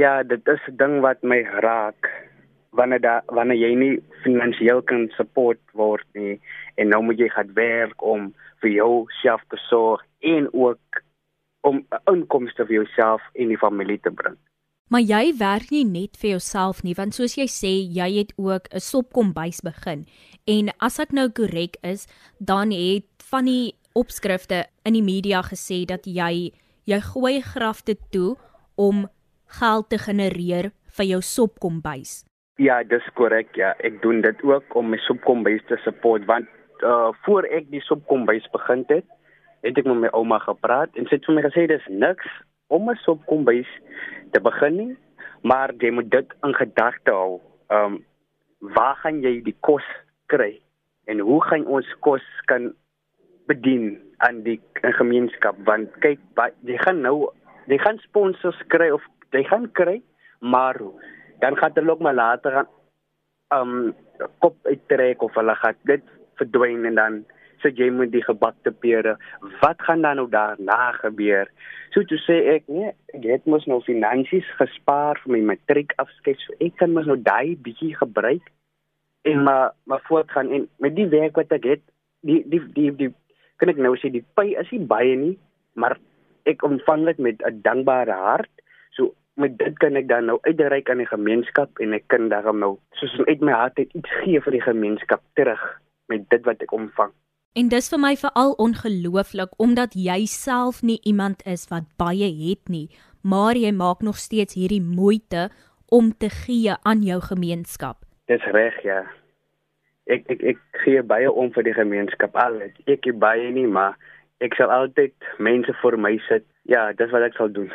ja, 0.01 0.23
dit 0.23 0.47
is 0.47 0.63
'n 0.67 0.77
ding 0.77 0.99
wat 1.05 1.21
my 1.23 1.41
raak 1.65 2.09
wanneer 2.71 3.01
da 3.01 3.15
wanneer 3.27 3.59
jy 3.59 3.73
nie 3.75 3.95
finansiëel 4.23 4.81
kan 4.81 5.09
support 5.17 5.61
word 5.73 6.07
nie 6.13 6.39
en 6.75 6.89
nou 6.89 7.01
moet 7.03 7.19
jy 7.19 7.29
gaan 7.29 7.51
werk 7.53 8.03
om 8.13 8.33
vir 8.61 8.71
jou 8.71 8.93
self 9.21 9.41
te 9.49 9.57
sorg 9.69 10.01
en 10.19 10.47
ook 10.53 11.03
om 11.67 11.83
inkomste 12.13 12.65
vir 12.65 12.75
jouself 12.81 13.21
en 13.33 13.51
die 13.53 13.59
familie 13.59 13.99
te 13.99 14.11
bring. 14.11 14.37
Maar 14.91 15.01
jy 15.01 15.33
werk 15.37 15.69
nie 15.71 15.85
net 15.85 16.17
vir 16.21 16.29
jouself 16.35 16.83
nie 16.83 16.95
want 16.95 17.15
soos 17.15 17.37
jy 17.37 17.47
sê 17.47 17.73
jy 17.99 18.09
het 18.17 18.33
ook 18.37 18.71
'n 18.71 18.79
sopkombuis 18.79 19.61
begin 19.61 20.05
en 20.47 20.71
as 20.79 20.99
ek 20.99 21.11
nou 21.11 21.29
korrek 21.29 21.77
is 21.83 22.07
dan 22.39 22.71
het 22.71 23.07
van 23.31 23.45
die 23.45 23.75
opskrifte 23.93 24.65
in 24.85 24.93
die 24.93 25.07
media 25.13 25.41
gesê 25.41 25.85
dat 25.85 26.05
jy 26.05 26.51
jy 26.85 26.99
gooi 26.99 27.41
grafte 27.41 27.95
toe 28.11 28.37
om 28.75 29.07
geld 29.59 29.89
te 29.89 29.97
genereer 29.97 30.71
vir 30.97 31.05
jou 31.05 31.21
sopkombuis. 31.21 32.21
Ja, 32.61 32.83
dis 32.83 33.05
korrek. 33.17 33.55
Ja, 33.57 33.73
ek 33.79 34.01
doen 34.03 34.21
dit 34.21 34.43
ook 34.45 34.75
om 34.75 34.91
my 34.93 34.99
subkombuis 35.07 35.63
te 35.69 35.79
support 35.85 36.25
want 36.29 36.49
uh 36.85 37.11
voor 37.25 37.45
ek 37.53 37.69
die 37.71 37.81
subkombuis 37.85 38.47
begin 38.53 38.83
het, 38.89 39.05
het 39.65 39.77
ek 39.77 39.85
met 39.85 40.03
my 40.05 40.11
ouma 40.17 40.39
gepraat 40.41 40.93
en 40.97 41.07
sy 41.09 41.17
het 41.17 41.25
vir 41.29 41.37
my 41.37 41.43
gesê 41.45 41.67
dis 41.69 41.87
niks 41.89 42.27
om 42.73 42.89
'n 42.89 42.99
subkombuis 43.05 43.69
te 44.33 44.39
begin 44.39 44.77
nie, 44.77 44.97
maar 45.43 45.73
jy 45.79 45.91
moet 45.91 46.09
dit 46.11 46.33
in 46.43 46.53
gedagte 46.53 47.11
hou. 47.11 47.41
Um 47.69 48.03
waar 48.61 48.95
gaan 49.01 49.21
jy 49.21 49.41
die 49.41 49.57
kos 49.59 49.85
kry 50.29 50.61
en 51.09 51.19
hoe 51.19 51.41
gaan 51.43 51.65
ons 51.65 51.87
kos 51.99 52.25
kan 52.45 52.73
bedien 53.49 53.97
aan 54.17 54.43
die 54.43 54.59
gemeenskap 54.81 55.57
want 55.65 55.89
kyk 56.05 56.19
jy 56.69 56.77
gaan 56.85 57.01
nou 57.01 57.31
jy 57.67 57.77
gaan 57.81 57.97
sponsors 58.05 58.61
kry 58.67 58.91
of 58.93 59.01
jy 59.31 59.43
gaan 59.49 59.71
kry 59.71 60.01
maar 60.39 60.77
dan 61.39 61.57
gaan 61.57 61.71
hulle 61.73 61.91
ook 61.91 62.05
maar 62.05 62.17
later 62.17 62.51
gaan 62.51 62.69
um 63.51 63.93
kop 64.39 64.57
uittrek 64.63 65.21
of 65.21 65.35
hulle 65.35 65.55
gaan 65.55 65.77
dit 65.89 66.03
verdwyn 66.39 66.85
en 66.89 66.99
dan 66.99 67.21
sê 67.61 67.69
so 67.69 67.77
jy 67.77 67.89
moet 67.93 68.09
die 68.13 68.23
gebakte 68.25 68.71
pere. 68.83 69.17
Wat 69.61 69.81
gaan 69.85 70.01
dan 70.01 70.17
nou 70.17 70.27
daarna 70.29 70.91
gebeur? 70.97 71.49
So 71.93 72.03
toe 72.09 72.17
sê 72.23 72.37
ek 72.55 72.69
nee 72.71 72.93
ek 73.13 73.27
het 73.29 73.49
mos 73.49 73.67
nou 73.69 73.81
finansies 73.85 74.47
gespaar 74.57 75.19
vir 75.23 75.35
my 75.35 75.41
matriek 75.51 75.93
afskeid 76.01 76.41
so 76.41 76.57
ek 76.59 76.79
kan 76.81 76.95
mos 76.95 77.09
nou 77.09 77.19
daai 77.21 77.57
bietjie 77.67 77.93
gebruik 77.99 78.49
en 79.29 79.43
maar 79.45 79.75
maar 79.85 80.01
voortgaan. 80.07 80.49
En 80.49 80.67
met 80.81 80.95
die 80.97 81.09
werk 81.11 81.37
wat 81.37 81.53
ek 81.57 81.67
het 81.75 81.83
die 82.25 82.41
die 82.49 82.63
die, 82.77 82.89
die 83.03 83.11
kan 83.61 83.69
ek 83.69 83.81
nou 83.81 83.93
sê 83.99 84.09
die 84.13 84.25
pay 84.37 84.55
is 84.57 84.71
nie 84.73 84.85
baie 84.95 85.13
nie 85.17 85.37
maar 85.77 85.99
ek 86.49 86.63
ontvang 86.65 87.05
dit 87.11 87.19
met 87.29 87.45
'n 87.45 87.61
dankbare 87.61 88.17
hart 88.25 88.53
met 89.41 89.57
dit 89.59 89.77
kan 89.81 89.97
ek 89.99 90.07
dan 90.09 90.29
nou 90.29 90.37
uitreik 90.47 90.89
aan 90.89 91.01
die 91.03 91.09
gemeenskap 91.09 91.81
en 91.83 91.95
ek 91.97 92.07
kan 92.13 92.29
daarom 92.31 92.61
nou 92.61 92.75
soos 92.99 93.17
uit 93.27 93.41
my 93.41 93.55
hart 93.57 93.81
iets 93.83 94.13
gee 94.21 94.41
vir 94.45 94.57
die 94.57 94.65
gemeenskap 94.65 95.23
terug 95.39 95.61
met 96.11 96.27
dit 96.29 96.45
wat 96.47 96.61
ek 96.63 96.73
ontvang. 96.75 97.11
En 97.59 97.67
dis 97.67 97.89
vir 97.91 97.99
my 97.99 98.13
veral 98.15 98.53
ongelooflik 98.63 99.55
omdat 99.59 99.95
jy 99.99 100.21
self 100.31 100.79
nie 100.87 100.99
iemand 101.03 101.41
is 101.43 101.65
wat 101.71 101.89
baie 101.99 102.29
het 102.29 102.69
nie, 102.71 102.87
maar 103.27 103.59
jy 103.59 103.73
maak 103.75 104.05
nog 104.07 104.21
steeds 104.21 104.55
hierdie 104.55 104.83
moeite 104.83 105.49
om 105.91 106.13
te 106.15 106.29
gee 106.31 106.71
aan 106.87 107.03
jou 107.03 107.19
gemeenskap. 107.25 107.97
Dis 108.31 108.45
reg 108.55 108.77
ja. 108.87 109.01
Ek 110.07 110.23
ek 110.31 110.45
ek 110.53 110.61
gee 110.85 111.03
baie 111.03 111.27
om 111.27 111.51
vir 111.51 111.67
die 111.67 111.75
gemeenskap 111.75 112.39
al. 112.39 112.61
Ek 112.87 113.03
gee 113.03 113.11
baie 113.11 113.51
nie, 113.51 113.67
maar 113.67 113.99
ek 114.39 114.55
sal 114.55 114.71
altyd 114.71 115.13
mense 115.39 115.75
vir 115.83 115.99
my 115.99 116.15
sit. 116.29 116.47
Ja, 116.71 116.91
dis 116.95 117.11
wat 117.11 117.27
ek 117.27 117.35
sal 117.35 117.51
doen. 117.51 117.67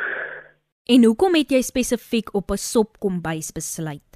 En 0.87 1.03
hoekom 1.03 1.33
het 1.35 1.49
jy 1.51 1.59
spesifiek 1.67 2.29
op 2.39 2.51
'n 2.51 2.63
sopkombuis 2.63 3.51
besluit? 3.51 4.09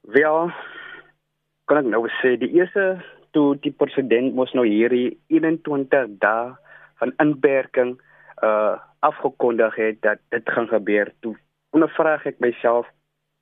Wel, 0.00 0.50
kan 1.68 1.76
ek 1.76 1.84
nou 1.84 2.08
sê 2.08 2.38
die 2.38 2.48
eerste 2.48 3.04
toe 3.32 3.56
die 3.60 3.72
president 3.72 4.34
mos 4.34 4.52
nou 4.52 4.64
hierdie 4.66 5.20
21 5.26 6.08
dae 6.18 6.54
van 7.00 7.12
inperking 7.18 8.00
uh 8.42 8.78
afgekondig 9.02 9.74
het 9.74 10.00
dat 10.02 10.18
dit 10.30 10.50
gaan 10.54 10.68
gebeur 10.68 11.12
toe 11.20 11.34
ondervraag 11.74 12.26
ek 12.26 12.38
myself 12.38 12.86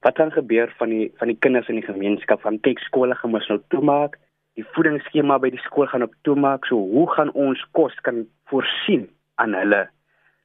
wat 0.01 0.17
gaan 0.17 0.33
gebeur 0.33 0.73
van 0.79 0.89
die 0.89 1.13
van 1.19 1.29
die 1.29 1.37
kinders 1.39 1.69
in 1.69 1.75
die 1.75 1.91
gemeenskap 1.93 2.41
van 2.41 2.61
kyk 2.61 2.79
skole 2.79 3.15
gaan 3.15 3.31
mos 3.31 3.49
nou 3.49 3.61
toemaak 3.69 4.17
die 4.57 4.65
voedingsskema 4.73 5.39
by 5.39 5.51
die 5.51 5.65
skool 5.67 5.87
gaan 5.87 6.03
op 6.03 6.15
toemaak 6.23 6.65
so 6.65 6.75
hoe 6.77 7.07
gaan 7.11 7.31
ons 7.31 7.65
kos 7.73 7.95
kan 8.01 8.27
voorsien 8.49 9.09
aan 9.35 9.55
hulle 9.55 9.89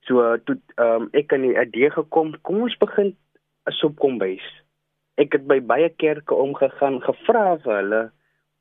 so 0.08 0.38
toe 0.46 0.58
um, 0.78 1.10
ek 1.14 1.34
in 1.38 1.48
die 1.50 1.58
idee 1.62 1.90
gekom 1.90 2.36
kom 2.42 2.62
ons 2.68 2.78
begin 2.82 3.16
'n 3.68 3.78
sopkombuis 3.82 4.46
ek 5.18 5.38
het 5.38 5.48
by 5.48 5.60
baie 5.64 5.90
kerke 5.90 6.36
omgegaan 6.36 7.02
gevra 7.06 7.58
vir 7.64 7.76
hulle 7.80 8.04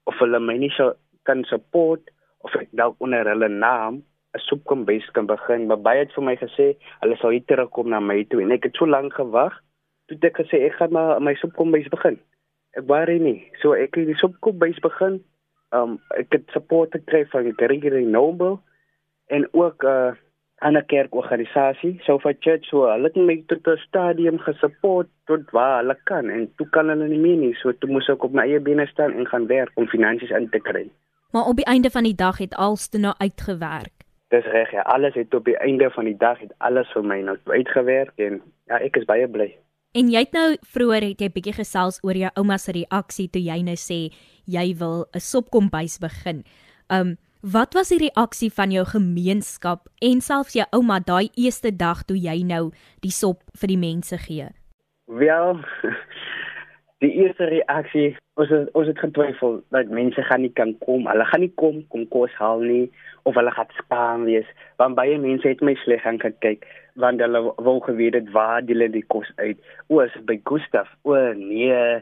of 0.06 0.18
hulle 0.22 0.40
my 0.40 0.56
nie 0.58 0.72
sou 0.76 0.92
kan 1.28 1.44
support 1.50 2.10
of 2.44 2.54
ek 2.60 2.68
dalk 2.76 3.00
onder 3.04 3.26
hulle 3.32 3.48
naam 3.48 4.02
'n 4.34 4.42
soepkombuis 4.48 5.10
kan 5.10 5.26
begin. 5.26 5.66
Maar 5.66 5.80
baie 5.80 5.98
het 5.98 6.12
vir 6.12 6.24
my 6.24 6.36
gesê 6.36 6.66
hulle 7.02 7.16
sal 7.16 7.30
hier 7.30 7.46
terugkom 7.46 7.88
na 7.88 8.00
my 8.00 8.24
toe 8.24 8.42
en 8.42 8.50
ek 8.50 8.64
het 8.68 8.76
so 8.76 8.86
lank 8.86 9.14
gewag. 9.14 9.54
Toe 10.06 10.18
ek 10.20 10.40
gesê 10.42 10.64
ek 10.66 10.78
gaan 10.78 10.92
maar 10.92 11.20
my 11.20 11.34
soepkombuis 11.34 11.88
begin. 11.88 12.18
Ek 12.74 12.86
worry 12.90 13.18
nie. 13.18 13.40
So 13.62 13.72
ek 13.72 13.94
het 13.94 14.06
die 14.10 14.18
soepkombuis 14.18 14.80
begin. 14.82 15.22
Um 15.72 15.98
ek 16.18 16.32
het 16.32 16.50
support 16.52 16.92
gekry 16.92 17.24
van 17.32 17.52
Gregory 17.56 18.04
Noble 18.04 18.58
en 19.26 19.48
ook 19.52 19.82
uh, 19.82 20.12
ander 20.64 20.84
kerkorganisasie, 20.88 21.98
Sofa 22.06 22.32
Church, 22.40 22.66
so 22.70 22.86
hulle 22.88 23.10
het 23.10 23.16
my 23.16 23.36
tot 23.52 23.66
'n 23.68 23.80
stadium 23.86 24.38
gesupport 24.38 25.08
tot 25.26 25.50
waar 25.52 25.80
hulle 25.80 25.96
kan 26.04 26.30
en 26.30 26.48
toe 26.56 26.68
kan 26.70 26.88
hulle 26.88 27.08
nie 27.08 27.18
meer 27.18 27.36
nie. 27.36 27.54
So 27.54 27.72
toe 27.72 27.90
moes 27.90 28.08
ek 28.08 28.24
op 28.24 28.32
my 28.32 28.42
eie 28.42 28.60
bene 28.60 28.86
staan 28.86 29.12
en 29.12 29.26
gaan 29.26 29.46
werk 29.46 29.72
om 29.74 29.86
finansies 29.86 30.30
in 30.30 30.48
te 30.48 30.58
kry. 30.58 30.88
Maar 31.32 31.46
op 31.50 31.56
die 31.56 31.66
einde 31.66 31.90
van 31.90 32.02
die 32.02 32.14
dag 32.14 32.38
het 32.38 32.54
alles 32.54 32.88
toe 32.88 33.00
nou 33.00 33.14
uitgewerk. 33.18 33.92
Dis 34.28 34.44
reg 34.44 34.70
ja, 34.72 34.80
alles 34.80 35.14
het 35.14 35.34
op 35.34 35.44
die 35.44 35.58
einde 35.58 35.90
van 35.90 36.04
die 36.04 36.16
dag 36.16 36.38
het 36.38 36.54
alles 36.58 36.88
vir 36.92 37.04
my 37.04 37.20
nou 37.20 37.36
uitgewerk 37.44 38.12
en 38.16 38.42
ja, 38.66 38.78
ek 38.78 38.96
is 38.96 39.04
baie 39.04 39.28
bly. 39.28 39.50
En 39.94 40.08
jy 40.10 40.18
het 40.18 40.32
nou 40.32 40.56
vroeër 40.74 41.02
het 41.02 41.20
jy 41.20 41.28
bietjie 41.30 41.52
gesels 41.54 42.00
oor 42.02 42.16
jou 42.18 42.30
ouma 42.34 42.56
se 42.58 42.72
reaksie 42.72 43.28
toe 43.30 43.42
jy 43.42 43.60
nou 43.62 43.76
sê 43.76 44.10
jy 44.46 44.74
wil 44.78 45.06
'n 45.14 45.20
sopkombuis 45.20 45.98
begin. 45.98 46.44
Um 46.90 47.16
wat 47.52 47.74
was 47.74 47.90
die 47.92 47.98
reaksie 48.00 48.48
van 48.52 48.70
jou 48.72 48.86
gemeenskap 48.88 49.88
en 50.00 50.20
selfs 50.24 50.54
jou 50.56 50.64
ouma 50.72 50.96
daai 51.04 51.28
eerste 51.36 51.68
dag 51.76 52.04
toe 52.08 52.16
jy 52.16 52.40
nou 52.40 52.70
die 53.04 53.12
sop 53.12 53.42
vir 53.60 53.74
die 53.74 53.80
mense 53.80 54.16
gee? 54.22 54.46
Wel, 55.12 55.60
die 57.04 57.12
eerste 57.20 57.50
reaksie 57.50 58.14
het, 58.14 58.70
ons 58.72 58.88
het 58.88 58.98
getwyfel 58.98 59.60
dat 59.76 59.92
mense 59.92 60.24
gaan 60.24 60.40
nie 60.40 60.52
kan 60.56 60.72
kom. 60.80 61.04
Hulle 61.10 61.26
gaan 61.28 61.44
nie 61.44 61.52
kom 61.60 61.82
kom 61.92 62.08
kos 62.08 62.32
haal 62.40 62.64
nie 62.64 62.88
of 63.28 63.36
hulle 63.36 63.52
gaan 63.52 63.76
spaar 63.76 64.24
wees. 64.24 64.48
Want 64.80 64.96
baie 64.96 65.20
mense 65.20 65.48
het 65.48 65.60
my 65.60 65.76
sleg 65.84 66.00
gaan 66.06 66.22
kyk 66.24 66.64
want 66.96 67.20
hulle 67.20 67.40
wou 67.60 67.80
geweet 67.84 68.14
het 68.16 68.28
waar 68.32 68.62
die 68.64 68.72
hulle 68.72 68.88
die 68.88 69.04
kos 69.12 69.28
uit. 69.36 69.60
O, 69.90 70.00
is 70.00 70.16
by 70.24 70.40
Gustaf. 70.48 70.88
O 71.04 71.18
nee. 71.36 72.00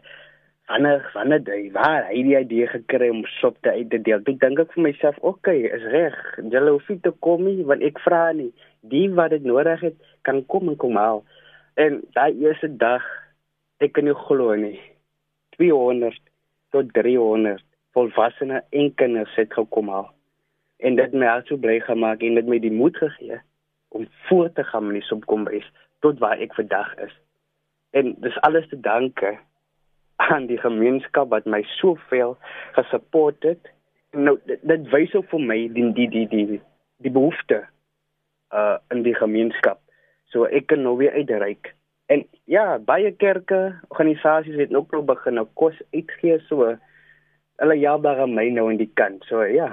Wanneer 0.72 1.10
wanneer 1.12 1.42
jy 1.44 1.66
waar 1.74 2.06
hy 2.08 2.22
die 2.24 2.36
idee 2.38 2.66
gekry 2.70 3.10
om 3.12 3.26
sop 3.28 3.58
te 3.60 3.74
uit 3.74 3.90
te 3.92 3.98
deel. 4.00 4.22
Ek 4.24 4.38
dink 4.40 4.60
ek 4.62 4.70
vir 4.72 4.86
myself, 4.86 5.18
oké, 5.20 5.52
okay, 5.52 5.66
is 5.68 5.84
reg. 5.92 6.14
Julle 6.54 6.72
hoef 6.72 6.86
nie 6.88 7.02
te 7.04 7.12
kom 7.26 7.42
nie 7.44 7.66
want 7.68 7.84
ek 7.84 8.00
vra 8.00 8.22
nie. 8.38 8.48
Die 8.88 9.04
wat 9.12 9.34
dit 9.34 9.44
nodig 9.44 9.84
het, 9.84 9.98
kan 10.24 10.40
kom 10.48 10.72
en 10.72 10.78
kom 10.80 10.96
haal. 10.96 11.20
En 11.76 12.00
daai 12.16 12.40
eerste 12.40 12.72
dag 12.80 13.04
ek 13.84 13.92
kan 13.98 14.08
nie 14.08 14.16
glo 14.16 14.56
nie. 14.56 14.78
200 15.58 16.16
tot 16.72 16.88
300 16.96 17.60
volwassene 17.92 18.64
en 18.72 18.90
kinders 18.96 19.36
het 19.36 19.52
gekom 19.52 19.92
al. 19.92 20.08
En 20.80 20.96
dit 20.96 21.12
my 21.12 21.28
also 21.36 21.60
bly 21.60 21.82
gemaak 21.84 22.24
en 22.24 22.40
dit 22.40 22.48
my 22.48 22.62
die 22.64 22.72
moed 22.72 22.96
gegee 22.96 23.42
om 23.92 24.08
voort 24.30 24.56
te 24.56 24.64
gaan 24.64 24.88
met 24.88 25.02
die 25.02 25.08
subkombuis 25.10 25.68
tot 26.00 26.16
waar 26.24 26.40
ek 26.40 26.56
vandag 26.56 26.96
is. 27.04 27.12
En 27.92 28.14
dis 28.24 28.40
alles 28.48 28.72
te 28.72 28.80
danke 28.80 29.36
aan 30.30 30.46
die 30.46 30.58
gemeenskap 30.58 31.30
wat 31.30 31.46
my 31.46 31.62
soveel 31.78 32.36
gesupport 32.78 33.42
het. 33.42 33.72
Nou 34.12 34.38
dit, 34.46 34.60
dit 34.62 34.88
wys 34.92 35.14
ook 35.14 35.28
vir 35.30 35.40
my 35.40 35.60
die 35.72 35.92
die 35.92 36.08
die 36.08 36.26
die 36.28 36.60
die 37.02 37.12
behoefte 37.12 37.64
uh 38.54 38.76
in 38.90 39.02
die 39.02 39.14
gemeenskap. 39.14 39.80
So 40.32 40.44
ek 40.44 40.66
kan 40.66 40.82
nou 40.82 40.96
weer 40.96 41.12
uitreik 41.12 41.74
En 42.12 42.24
ja, 42.44 42.78
baie 42.78 43.12
kerke, 43.16 43.60
organisasies 43.88 44.58
het 44.60 44.74
ook 44.74 44.90
nou 44.92 45.02
begin 45.06 45.38
nou 45.38 45.46
kos 45.58 45.78
uitgee 45.94 46.40
so 46.48 46.74
hulle 47.62 47.76
jare 47.78 48.26
my 48.26 48.48
nou 48.52 48.68
in 48.72 48.80
die 48.80 48.90
kant. 48.98 49.24
So 49.28 49.44
ja. 49.46 49.70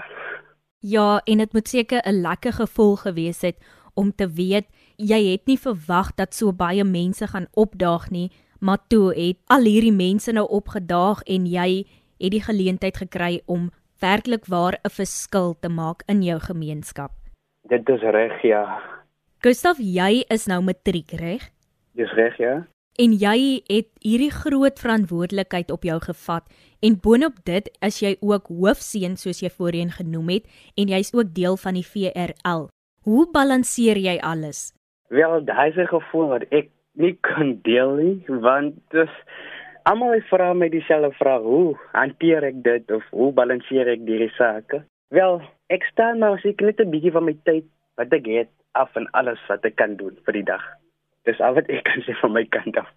Ja, 0.80 1.20
en 1.26 1.42
dit 1.44 1.54
moet 1.54 1.68
seker 1.68 2.02
'n 2.06 2.22
lekker 2.22 2.54
gevoel 2.54 2.96
gewees 2.96 3.42
het 3.42 3.58
om 3.94 4.16
te 4.16 4.28
weet 4.32 4.68
jy 4.96 5.32
het 5.32 5.46
nie 5.46 5.60
verwag 5.60 6.16
dat 6.16 6.34
so 6.34 6.54
baie 6.54 6.84
mense 6.84 7.28
gaan 7.28 7.48
opdaag 7.54 8.10
nie, 8.10 8.32
maar 8.60 8.80
toe 8.88 9.14
het 9.14 9.38
al 9.48 9.64
hierdie 9.64 9.96
mense 9.96 10.32
nou 10.32 10.48
opgedaag 10.48 11.24
en 11.24 11.46
jy 11.48 11.86
het 12.20 12.32
die 12.32 12.44
geleentheid 12.44 12.98
gekry 12.98 13.42
om 13.46 13.72
werklik 14.00 14.46
waar 14.46 14.80
'n 14.84 14.90
verskil 14.90 15.56
te 15.60 15.70
maak 15.70 16.04
in 16.08 16.22
jou 16.24 16.40
gemeenskap. 16.40 17.12
Dit 17.68 17.90
is 17.90 18.02
reg, 18.02 18.42
ja. 18.42 18.82
Gustav, 19.40 19.78
jy 19.78 20.24
is 20.28 20.48
nou 20.48 20.62
matriek, 20.62 21.12
reg? 21.12 21.50
Dis 21.96 22.12
reg, 22.12 22.38
ja. 22.38 22.68
En 23.00 23.14
jy 23.14 23.62
het 23.68 23.88
hierdie 24.04 24.32
groot 24.32 24.80
verantwoordelikheid 24.80 25.72
op 25.72 25.84
jou 25.84 26.00
gevat 26.00 26.44
en 26.80 26.98
boonop 27.00 27.38
dit 27.46 27.70
is 27.82 28.00
jy 28.00 28.18
ook 28.20 28.48
hoofseun 28.48 29.16
soos 29.18 29.40
jy 29.40 29.50
voorheen 29.50 29.92
genoem 29.92 30.30
het 30.30 30.50
en 30.76 30.92
jy's 30.92 31.14
ook 31.14 31.34
deel 31.34 31.56
van 31.58 31.74
die 31.74 31.86
VRL. 31.86 32.68
Hoe 33.08 33.28
balanseer 33.32 33.98
jy 33.98 34.18
alles? 34.20 34.74
Wel, 35.08 35.46
daai 35.46 35.70
is 35.70 35.78
'n 35.78 35.88
gevoel 35.88 36.28
wat 36.28 36.44
ek 36.52 36.70
nie 37.00 37.16
kan 37.26 37.56
deel 37.64 37.96
nie 38.00 38.40
want 38.44 38.78
dis 38.96 39.14
almal 39.90 40.20
vra 40.30 40.52
my 40.54 40.70
dieselfde 40.70 41.12
vraag, 41.18 41.42
hoe 41.42 41.78
hanteer 41.94 42.46
ek 42.52 42.62
dit 42.66 42.92
of 42.94 43.06
hoe 43.16 43.32
balanseer 43.34 43.90
ek 43.96 44.06
die 44.08 44.30
sake? 44.38 44.84
Wel, 45.16 45.40
ek 45.74 45.88
staan 45.90 46.22
nou 46.22 46.36
seker 46.44 46.70
net 46.70 46.82
'n 46.82 46.92
bietjie 46.92 47.16
van 47.16 47.26
my 47.26 47.36
tyd 47.46 47.66
wat 47.98 48.14
ek 48.14 48.28
het 48.28 48.52
af 48.74 48.96
en 48.96 49.08
alles 49.14 49.42
wat 49.50 49.66
ek 49.66 49.76
kan 49.76 49.96
doen 49.98 50.16
vir 50.26 50.34
die 50.34 50.46
dag. 50.46 50.62
Dis 51.26 51.42
al 51.42 51.56
wat 51.58 51.70
ek 51.70 51.84
kan 51.84 52.04
sê 52.06 52.14
van 52.22 52.34
my 52.34 52.46
kant 52.46 52.78
af. 52.78 52.90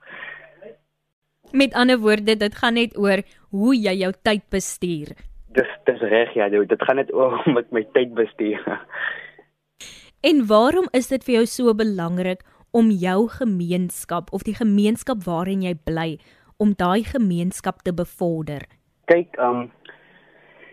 Met 1.53 1.75
ander 1.75 1.99
woorde, 1.99 2.37
dit 2.37 2.55
gaan 2.55 2.75
net 2.75 2.97
oor 2.97 3.23
hoe 3.51 3.75
jy 3.77 3.95
jou 4.05 4.13
tyd 4.23 4.45
bestuur. 4.51 5.17
Dis 5.53 5.73
dis 5.85 6.01
reg 6.01 6.33
ja, 6.35 6.49
dit 6.49 6.83
gaan 6.83 6.97
net 6.97 7.13
oor 7.13 7.37
hoe 7.45 7.59
ek 7.59 7.73
my 7.73 7.85
tyd 7.93 8.15
bestuur. 8.15 8.61
En 10.23 10.47
waarom 10.47 10.87
is 10.93 11.09
dit 11.09 11.25
vir 11.25 11.35
jou 11.35 11.47
so 11.47 11.75
belangrik 11.75 12.45
om 12.73 12.91
jou 12.91 13.29
gemeenskap 13.29 14.33
of 14.33 14.45
die 14.49 14.57
gemeenskap 14.57 15.25
waarin 15.29 15.63
jy 15.63 15.77
bly 15.87 16.09
om 16.59 16.75
daai 16.77 17.05
gemeenskap 17.05 17.85
te 17.87 17.93
bevorder? 17.93 18.67
Kyk, 19.13 19.37
um 19.39 19.71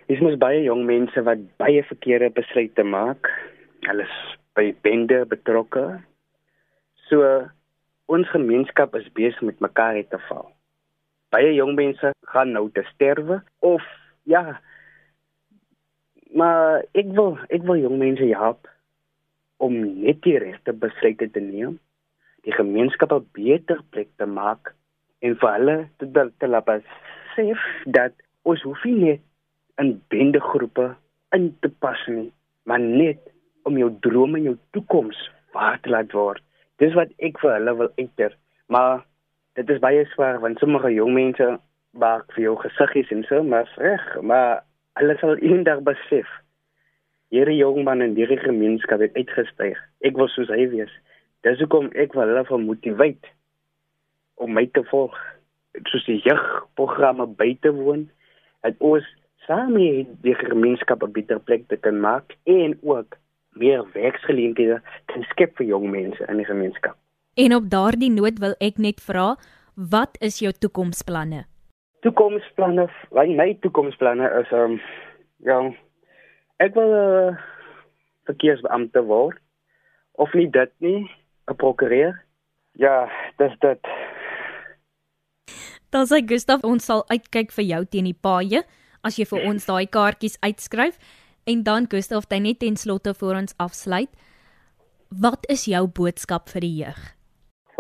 dis 0.09 0.21
mos 0.25 0.39
baie 0.41 0.63
jong 0.65 0.87
mense 0.89 1.21
wat 1.27 1.41
baie 1.61 1.83
verkeerde 1.85 2.31
besluite 2.33 2.83
maak. 2.83 3.29
Hulle 3.85 4.07
is 4.07 4.19
by 4.57 4.71
bende 4.83 5.23
betrokke 5.29 5.99
So 7.09 7.25
ons 8.09 8.29
gemeenskap 8.29 8.93
is 8.97 9.09
besig 9.17 9.41
met 9.41 9.61
mekaar 9.65 9.97
te 10.09 10.21
val. 10.29 10.49
Baie 11.33 11.53
jong 11.57 11.75
mense 11.77 12.13
gaan 12.33 12.53
nou 12.53 12.67
te 12.73 12.85
sterwe 12.93 13.41
of 13.65 13.85
ja. 14.29 14.59
Maar 16.37 16.85
ek 16.93 17.09
wil 17.17 17.37
ek 17.49 17.65
wil 17.65 17.81
jong 17.81 17.97
mense 18.01 18.29
help 18.29 18.69
om 19.57 19.75
net 20.05 20.21
die 20.25 20.37
regte 20.41 20.73
besluite 20.73 21.27
te 21.33 21.41
neem, 21.41 21.79
die 22.43 22.55
gemeenskap 22.55 23.11
'n 23.13 23.27
beter 23.33 23.79
plek 23.91 24.09
te 24.17 24.25
maak 24.25 24.73
en 25.21 25.35
vir 25.35 25.51
hulle 25.57 25.77
te 25.97 26.31
te 26.39 26.47
laat 26.47 26.83
sê 27.35 27.53
dat 27.85 28.13
ons 28.43 28.61
hoef 28.61 28.83
nie 28.85 28.99
net 29.05 29.21
in 29.77 30.01
bendegroepe 30.09 30.95
in 31.31 31.55
te 31.61 31.69
pas 31.69 32.07
nie, 32.07 32.31
maar 32.65 32.79
net 32.79 33.19
om 33.63 33.77
jou 33.77 33.91
drome 33.99 34.37
en 34.37 34.43
jou 34.43 34.57
toekoms 34.71 35.29
waar 35.53 35.79
te 35.81 35.89
laat 35.89 36.11
word 36.11 36.43
dis 36.79 36.95
wat 36.97 37.11
ek 37.23 37.39
vir 37.43 37.55
hulle 37.57 37.75
wil 37.81 37.91
uiter. 37.99 38.35
Maar 38.71 39.03
dit 39.59 39.71
is 39.73 39.81
baie 39.83 40.05
swaar 40.13 40.39
want 40.43 40.59
sommige 40.63 40.91
jong 40.95 41.13
mense 41.15 41.47
maak 41.99 42.27
vir 42.35 42.45
jou 42.47 42.55
gesiggies 42.63 43.11
en 43.15 43.25
so, 43.27 43.43
maar 43.43 43.69
reg, 43.81 44.05
maar 44.21 44.63
hulle 44.99 45.15
sal 45.19 45.39
eendag 45.43 45.83
besef 45.87 46.29
hierdie 47.33 47.59
jong 47.59 47.83
man 47.85 48.01
in 48.05 48.15
hierdie 48.17 48.39
gemeenskap 48.41 49.03
het 49.03 49.17
uitgestyg. 49.17 49.77
Ek 50.05 50.17
wil 50.17 50.29
soos 50.33 50.49
hy 50.53 50.65
wees. 50.71 50.93
Dis 51.47 51.59
hoekom 51.63 51.87
ek 51.95 52.15
wil 52.17 52.27
hulle 52.27 52.43
vermotiveer 52.47 53.29
om 54.43 54.51
my 54.55 54.65
te 54.75 54.83
volg. 54.91 55.15
Soos 55.87 56.03
die 56.09 56.19
jeugprogramme 56.25 57.29
by 57.39 57.53
te 57.63 57.71
woon, 57.71 58.09
dat 58.65 58.75
ons 58.83 59.05
saam 59.45 59.77
die 59.77 60.35
gemeenskap 60.35 61.03
'n 61.03 61.11
beter 61.15 61.39
plek 61.39 61.67
te 61.67 61.77
kan 61.77 61.99
maak 61.99 62.35
en 62.43 62.77
ook 62.81 63.17
meer 63.55 63.83
werksgeleenthede 63.93 64.81
kan 65.05 65.23
skep 65.31 65.55
vir 65.57 65.65
jong 65.65 65.89
mense 65.91 66.25
in 66.27 66.37
die 66.37 66.45
gemeenskap. 66.45 66.95
En 67.35 67.55
op 67.55 67.69
daardie 67.69 68.11
noot 68.11 68.39
wil 68.39 68.55
ek 68.59 68.77
net 68.77 69.01
vra, 69.01 69.35
wat 69.75 70.17
is 70.19 70.39
jou 70.39 70.51
toekomsplanne? 70.51 71.45
Toekomsplanne, 72.01 72.89
my 73.11 73.57
toekomsplanne 73.61 74.27
is 74.41 74.51
um 74.51 74.79
ja, 75.37 75.59
ek 76.59 76.75
wil 76.75 76.91
uh, 76.95 77.37
verkeersbeampte 78.27 79.03
word 79.07 79.39
of 80.19 80.33
nie 80.33 80.49
dit 80.51 80.71
nie, 80.83 81.07
'n 81.49 81.55
prokureur. 81.55 82.23
Ja, 82.71 83.09
dis 83.37 83.55
dit. 83.59 83.87
Dan 85.89 86.05
sê 86.05 86.21
Gustaf 86.25 86.63
ons 86.63 86.85
sal 86.85 87.03
uitkyk 87.09 87.51
vir 87.51 87.65
jou 87.65 87.85
teen 87.85 88.05
die 88.05 88.19
paaie 88.27 88.63
as 89.03 89.17
jy 89.17 89.25
vir 89.25 89.45
ons 89.49 89.65
daai 89.65 89.87
kaartjies 89.87 90.37
uitskryf 90.45 90.99
en 91.49 91.63
dan 91.63 91.87
Gustaf, 91.89 92.27
jy 92.29 92.39
net 92.39 92.59
ten 92.59 92.75
slotte 92.75 93.13
voor 93.13 93.35
ons 93.41 93.55
afsluit. 93.57 94.11
Wat 95.09 95.47
is 95.49 95.65
jou 95.65 95.87
boodskap 95.87 96.49
vir 96.53 96.61
die 96.61 96.75
jeug? 96.83 96.99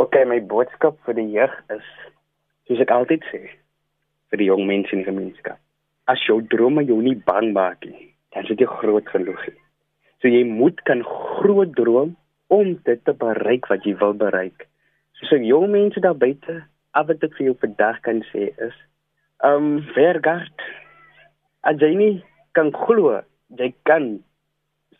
OK, 0.01 0.15
my 0.25 0.39
boodskap 0.41 0.97
vir 1.05 1.19
die 1.19 1.27
jeug 1.35 1.53
is 1.75 1.85
soos 2.67 2.81
ek 2.81 2.93
altyd 2.95 3.25
sê 3.29 3.41
vir 4.29 4.41
die 4.41 4.47
jong 4.49 4.65
mense 4.65 4.93
in 4.95 5.03
die 5.03 5.09
gemeenskap. 5.09 5.59
As 6.09 6.21
jou 6.25 6.39
drome 6.41 6.85
jou 6.87 6.97
nie 7.03 7.17
bang 7.27 7.51
maak 7.53 7.85
nie, 7.85 8.09
dan 8.33 8.47
is 8.47 8.57
dit 8.57 8.69
groot 8.81 9.05
genoeg. 9.13 9.41
So 10.21 10.31
jy 10.31 10.41
moet 10.47 10.81
kan 10.89 11.03
groot 11.05 11.75
droom 11.77 12.15
om 12.49 12.75
dit 12.85 13.01
te 13.05 13.13
bereik 13.13 13.69
wat 13.69 13.85
jy 13.85 13.95
wil 14.01 14.13
bereik. 14.17 14.67
So 15.19 15.29
so 15.29 15.41
jong 15.43 15.69
mense 15.71 16.01
daar 16.01 16.17
buite, 16.17 16.61
af 16.97 17.07
wat 17.09 17.23
ek 17.23 17.35
vir 17.37 17.51
jou 17.51 17.57
vandag 17.61 18.01
kan 18.05 18.23
sê 18.33 18.49
is, 18.57 18.77
ehm 19.45 19.71
um, 19.71 19.81
vergard. 19.95 20.67
As 21.63 21.77
jy 21.81 21.93
nie 21.95 22.15
kan 22.57 22.73
glo 22.73 23.19
jy 23.57 23.73
kan 23.83 24.19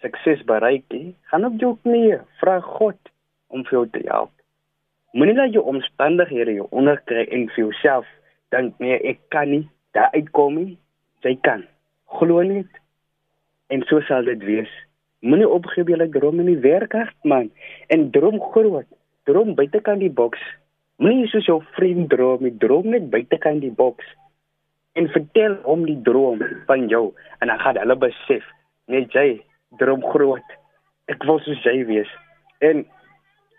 sukses 0.01 0.41
bereik 0.47 0.85
nie, 0.93 1.13
gaan 1.29 1.45
op 1.45 1.57
jou 1.62 1.75
knie 1.83 2.17
vra 2.41 2.59
God 2.65 2.97
om 3.53 3.65
vir 3.67 3.79
jou 3.79 3.85
te 3.93 4.03
help. 4.07 4.31
Moenie 5.13 5.35
laat 5.38 5.53
jou 5.53 5.65
omstandighede 5.69 6.55
jou 6.59 6.67
onderkry 6.71 7.25
en 7.27 7.47
vir 7.53 7.65
jouself 7.65 8.07
dink 8.53 8.77
nee, 8.81 8.97
ek 9.05 9.21
kan 9.33 9.49
nie 9.49 9.65
daar 9.97 10.13
uitkom 10.13 10.57
nie. 10.57 10.77
Jy 11.25 11.35
kan. 11.43 11.65
Glo 12.19 12.41
net. 12.45 12.69
En 13.69 13.83
so 13.89 14.01
sal 14.07 14.25
dit 14.29 14.43
wees. 14.45 14.71
Moenie 15.19 15.49
opgee 15.51 15.84
by 15.84 15.97
jou 15.97 16.08
droom 16.13 16.39
en 16.39 16.49
werk 16.63 16.93
hard 16.95 17.27
man 17.27 17.49
en 17.91 18.08
droom 18.15 18.39
groot. 18.53 18.88
Droom 19.27 19.55
buitekant 19.55 19.99
die 19.99 20.12
boks. 20.12 20.39
Moenie 21.03 21.27
soos 21.27 21.47
jou 21.47 21.60
vriend 21.75 22.08
droom, 22.12 22.45
jy 22.47 22.53
droom 22.62 22.88
net 22.93 23.10
buitekant 23.12 23.60
die 23.63 23.73
boks. 23.75 24.05
En 24.95 25.10
vertel 25.12 25.58
hom 25.65 25.84
die 25.88 25.99
droom 26.08 26.39
van 26.67 26.88
jou 26.91 27.10
en 27.39 27.51
dan 27.51 27.60
gaan 27.60 27.79
hulle 27.82 27.97
besef 27.99 28.45
net 28.88 29.12
jy 29.15 29.41
droom 29.82 30.05
groot. 30.13 30.55
Ek 31.12 31.23
wil 31.27 31.41
soos 31.43 31.60
jy 31.67 31.84
wees. 31.89 32.12
En 32.63 32.86